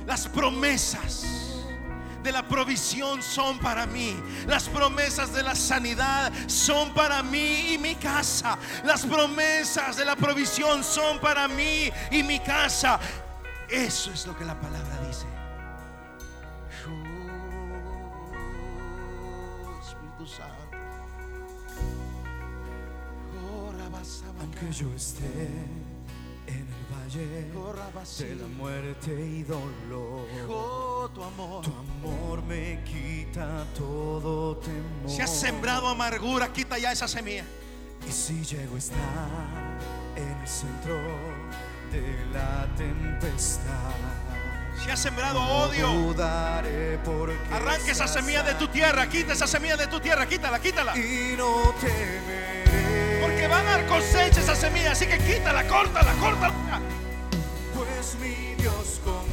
[0.07, 1.25] Las promesas
[2.23, 4.17] de la provisión son para mí.
[4.47, 8.59] Las promesas de la sanidad son para mí y mi casa.
[8.85, 12.99] Las promesas de la provisión son para mí y mi casa.
[13.69, 15.27] Eso es lo que la palabra dice.
[19.81, 20.80] Espíritu Santo.
[24.61, 25.25] Que yo esté
[26.47, 31.11] en el valle de la muerte y dolor.
[31.15, 35.09] tu amor, tu amor me quita todo temor.
[35.09, 37.45] Si has sembrado amargura, quita ya esa semilla.
[38.09, 39.79] Y si llego a estar
[40.17, 40.97] en el centro
[41.91, 43.95] de la tempestad.
[44.83, 46.15] Si has sembrado odio,
[47.53, 50.97] arranque esa semilla de tu tierra, quita esa semilla de tu tierra, quítala, quítala.
[50.97, 52.40] Y no porque
[53.51, 54.93] van a dar cosecha esa semilla.
[54.93, 56.55] Así que quítala, córtala, córtala.
[57.75, 59.31] Pues mi Dios conmigo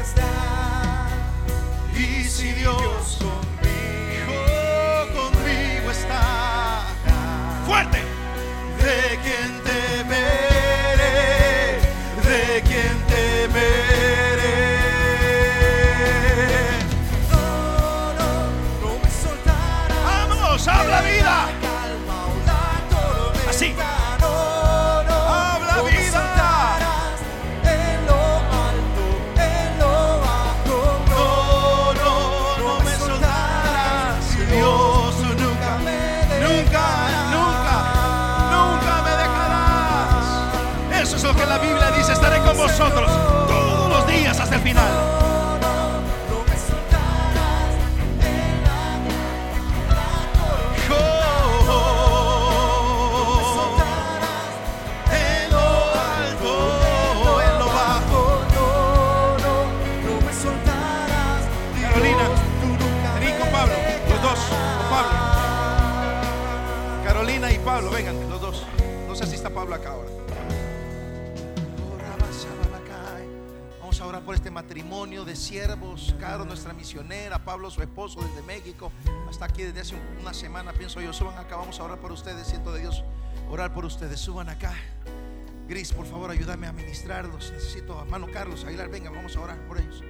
[0.00, 1.08] está.
[1.94, 3.57] Y si Dios conmigo,
[42.78, 43.17] Estaré
[74.58, 76.16] matrimonio de siervos.
[76.18, 78.90] Caro, nuestra misionera, Pablo, su esposo desde México,
[79.30, 81.12] hasta aquí desde hace una semana, pienso yo.
[81.12, 82.48] Suban acá, vamos a orar por ustedes.
[82.48, 83.04] Siento de Dios
[83.48, 84.18] orar por ustedes.
[84.18, 84.74] Suban acá.
[85.68, 87.52] Gris, por favor, ayúdame a ministrarlos.
[87.52, 90.02] Necesito a mano Carlos Aguilar, venga, vamos a orar por ellos.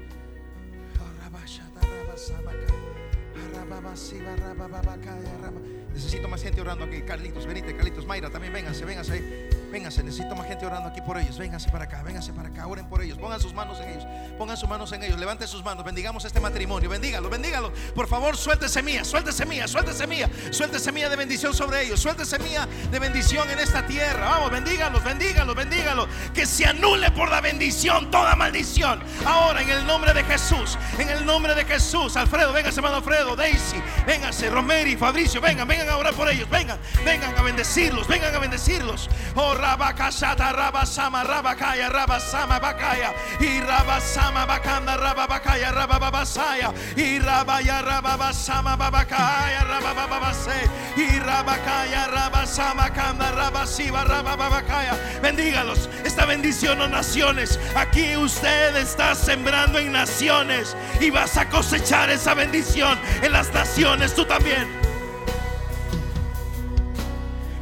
[5.93, 7.03] Necesito más gente orando aquí.
[7.03, 9.73] Carlitos, venite, Carlitos, Mayra, también vénganse, vénganse ahí.
[9.73, 11.39] Véngase, necesito más gente orando aquí por ellos.
[11.39, 13.19] Véngase para acá, véngase para acá, oren por ellos.
[13.19, 14.07] Pongan sus manos en ellos.
[14.37, 15.19] Pongan sus manos en ellos.
[15.19, 15.85] Levanten sus manos.
[15.85, 16.89] Bendigamos este matrimonio.
[16.89, 17.73] Bendígalo, bendígalo.
[17.95, 20.29] Por favor, suelte semilla, suelte semilla, suelte semilla.
[20.51, 22.01] Suelte semilla de bendición sobre ellos.
[22.01, 24.29] Suelte semilla de bendición en esta tierra.
[24.29, 26.09] Vamos, bendígalos, bendígalos, bendígalos.
[26.35, 29.03] Que se anule por la bendición toda maldición.
[29.27, 32.17] Ahora, en el nombre de Jesús, en el nombre de Jesús.
[32.17, 35.41] Alfredo, véngase, hermano Alfredo, Daisy, véngase, Romero y Fabricio.
[35.41, 36.49] Vengan, vengan a orar por ellos.
[36.49, 39.09] Vengan, vengan a bendecirlos, vengan a bendecirlos.
[39.35, 43.13] Oh, rabakashata rabasama rabakaya rabasama bakaya.
[43.41, 46.73] Y rabasama bakanda rababakaya rabababasaya.
[46.97, 54.95] Y rabaya rababasama babakaya rabababase y rabakaya rabasama kanda rabasiva rabababakaya.
[55.21, 55.89] Bendígalos.
[56.05, 57.59] Esta bendición a naciones.
[57.75, 60.77] Aquí usted está sembrando en naciones.
[61.01, 64.88] Y vas a cosechar esa bendición en las naciones tú también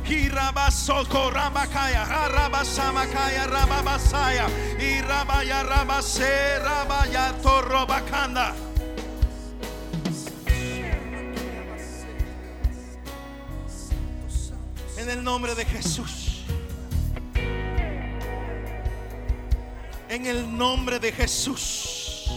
[0.09, 4.47] y rabasoko rabakaya, rabasamakaya, rababasaya,
[4.79, 8.55] y rabaya rabase, rabaya torrobacanda.
[14.97, 16.45] En el nombre de Jesús.
[20.09, 22.31] En el nombre de Jesús.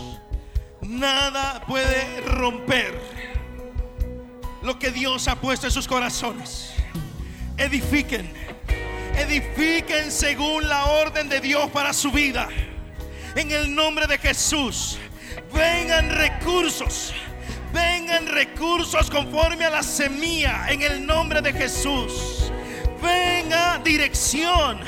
[0.82, 3.00] Nada puede romper
[4.64, 6.79] lo que Dios ha puesto en sus corazones
[7.60, 8.31] edifiquen.
[9.15, 12.48] Edifiquen según la orden de Dios para su vida.
[13.36, 14.98] En el nombre de Jesús.
[15.53, 17.14] Vengan recursos.
[17.73, 20.68] Vengan recursos conforme a la semilla.
[20.69, 22.52] En el nombre de Jesús.
[23.02, 24.80] Venga dirección.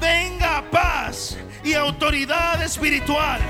[0.00, 3.40] Venga paz y autoridad espiritual.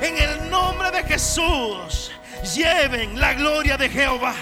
[0.00, 2.12] En el nombre de Jesús.
[2.54, 4.34] Lleven la gloria de Jehová.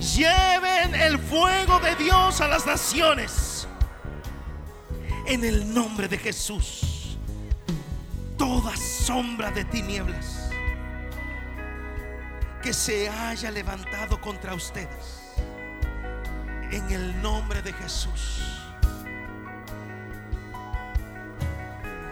[0.00, 3.66] Lleven el fuego de Dios a las naciones.
[5.26, 7.18] En el nombre de Jesús.
[8.36, 10.50] Toda sombra de tinieblas
[12.62, 15.32] que se haya levantado contra ustedes.
[16.70, 18.42] En el nombre de Jesús.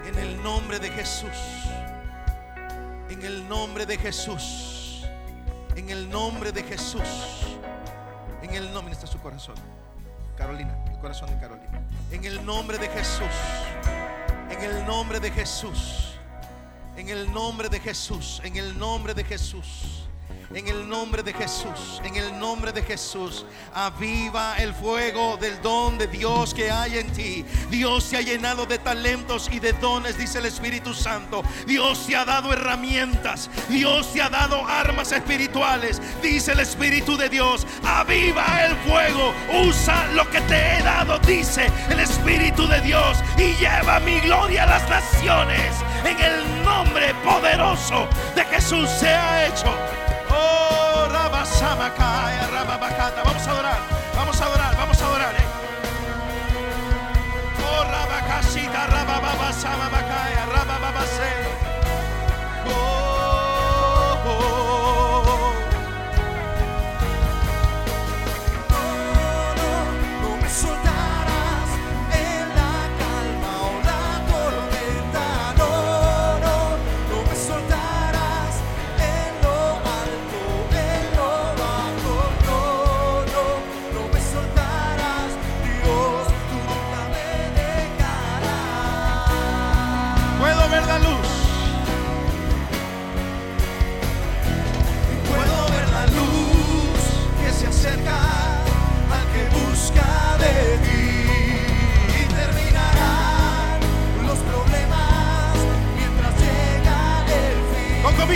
[0.06, 1.28] En el nombre de Jesús.
[3.11, 5.05] En el nombre de Jesús.
[5.77, 7.02] En el nombre de Jesús.
[8.45, 9.55] En el nombre está su corazón.
[10.37, 11.81] Carolina, el corazón de Carolina.
[12.12, 13.25] En el nombre de Jesús.
[14.51, 16.19] En el nombre de Jesús.
[16.95, 18.43] En el nombre de Jesús.
[18.45, 20.03] En el nombre de Jesús.
[20.55, 23.45] En el nombre de Jesús, en el nombre de Jesús,
[23.75, 27.45] aviva el fuego del don de Dios que hay en ti.
[27.71, 31.43] Dios te ha llenado de talentos y de dones, dice el Espíritu Santo.
[31.67, 33.51] Dios te ha dado herramientas.
[33.69, 37.67] Dios te ha dado armas espirituales, dice el Espíritu de Dios.
[37.83, 39.35] Aviva el fuego,
[39.67, 44.63] usa lo que te he dado, dice el Espíritu de Dios, y lleva mi gloria
[44.63, 45.75] a las naciones.
[46.05, 48.07] En el nombre poderoso
[48.37, 49.75] de Jesús se ha hecho.
[52.66, 53.03] Baba Baba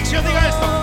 [0.08, 0.77] convicción diga esto.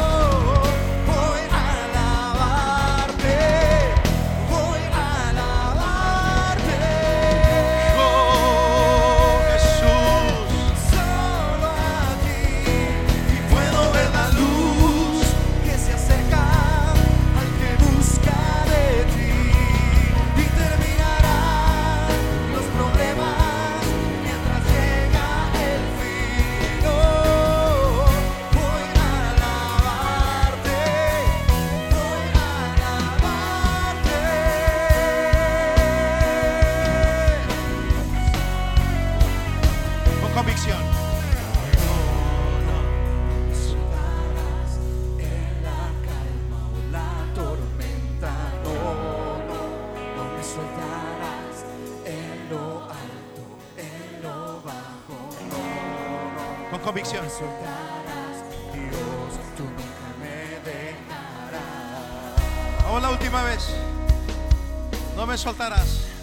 [65.35, 66.14] Me soltarás.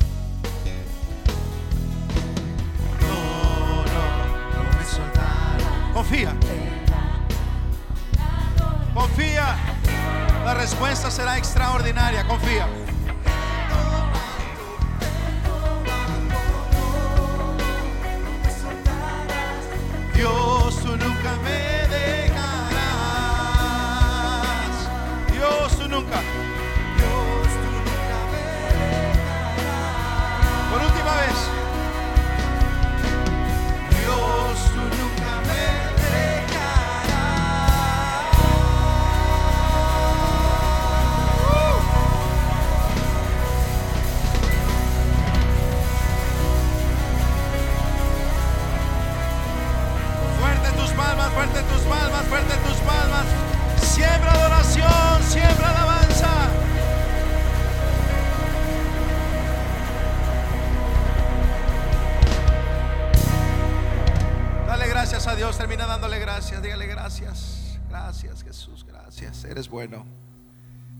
[69.89, 70.07] Bueno.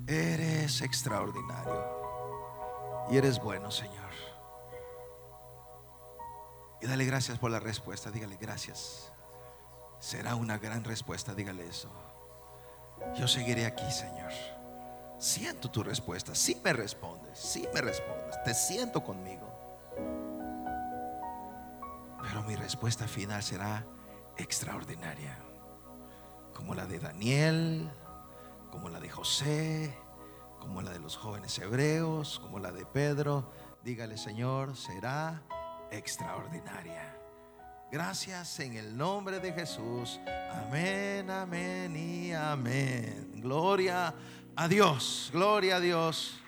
[0.09, 2.03] Eres extraordinario.
[3.11, 4.11] Y eres bueno, Señor.
[6.81, 9.13] Y dale gracias por la respuesta, dígale gracias.
[10.01, 11.91] Será una gran respuesta, dígale eso.
[13.15, 14.33] Yo seguiré aquí, Señor.
[15.19, 16.35] Siento tu respuesta.
[16.35, 18.43] Sí me respondes, sí me respondes.
[18.45, 19.49] Te siento conmigo.
[22.21, 23.87] Pero mi respuesta final será
[24.37, 25.39] extraordinaria.
[26.53, 27.91] Como la de Daniel,
[28.73, 29.95] como la de José,
[30.59, 33.53] como la de los jóvenes hebreos, como la de Pedro.
[33.85, 35.43] Dígale, Señor, será
[35.91, 37.17] extraordinaria.
[37.93, 40.19] Gracias en el nombre de Jesús.
[40.51, 43.33] Amén, amén y amén.
[43.37, 44.15] Gloria
[44.57, 46.42] a Dios, gloria a Dios.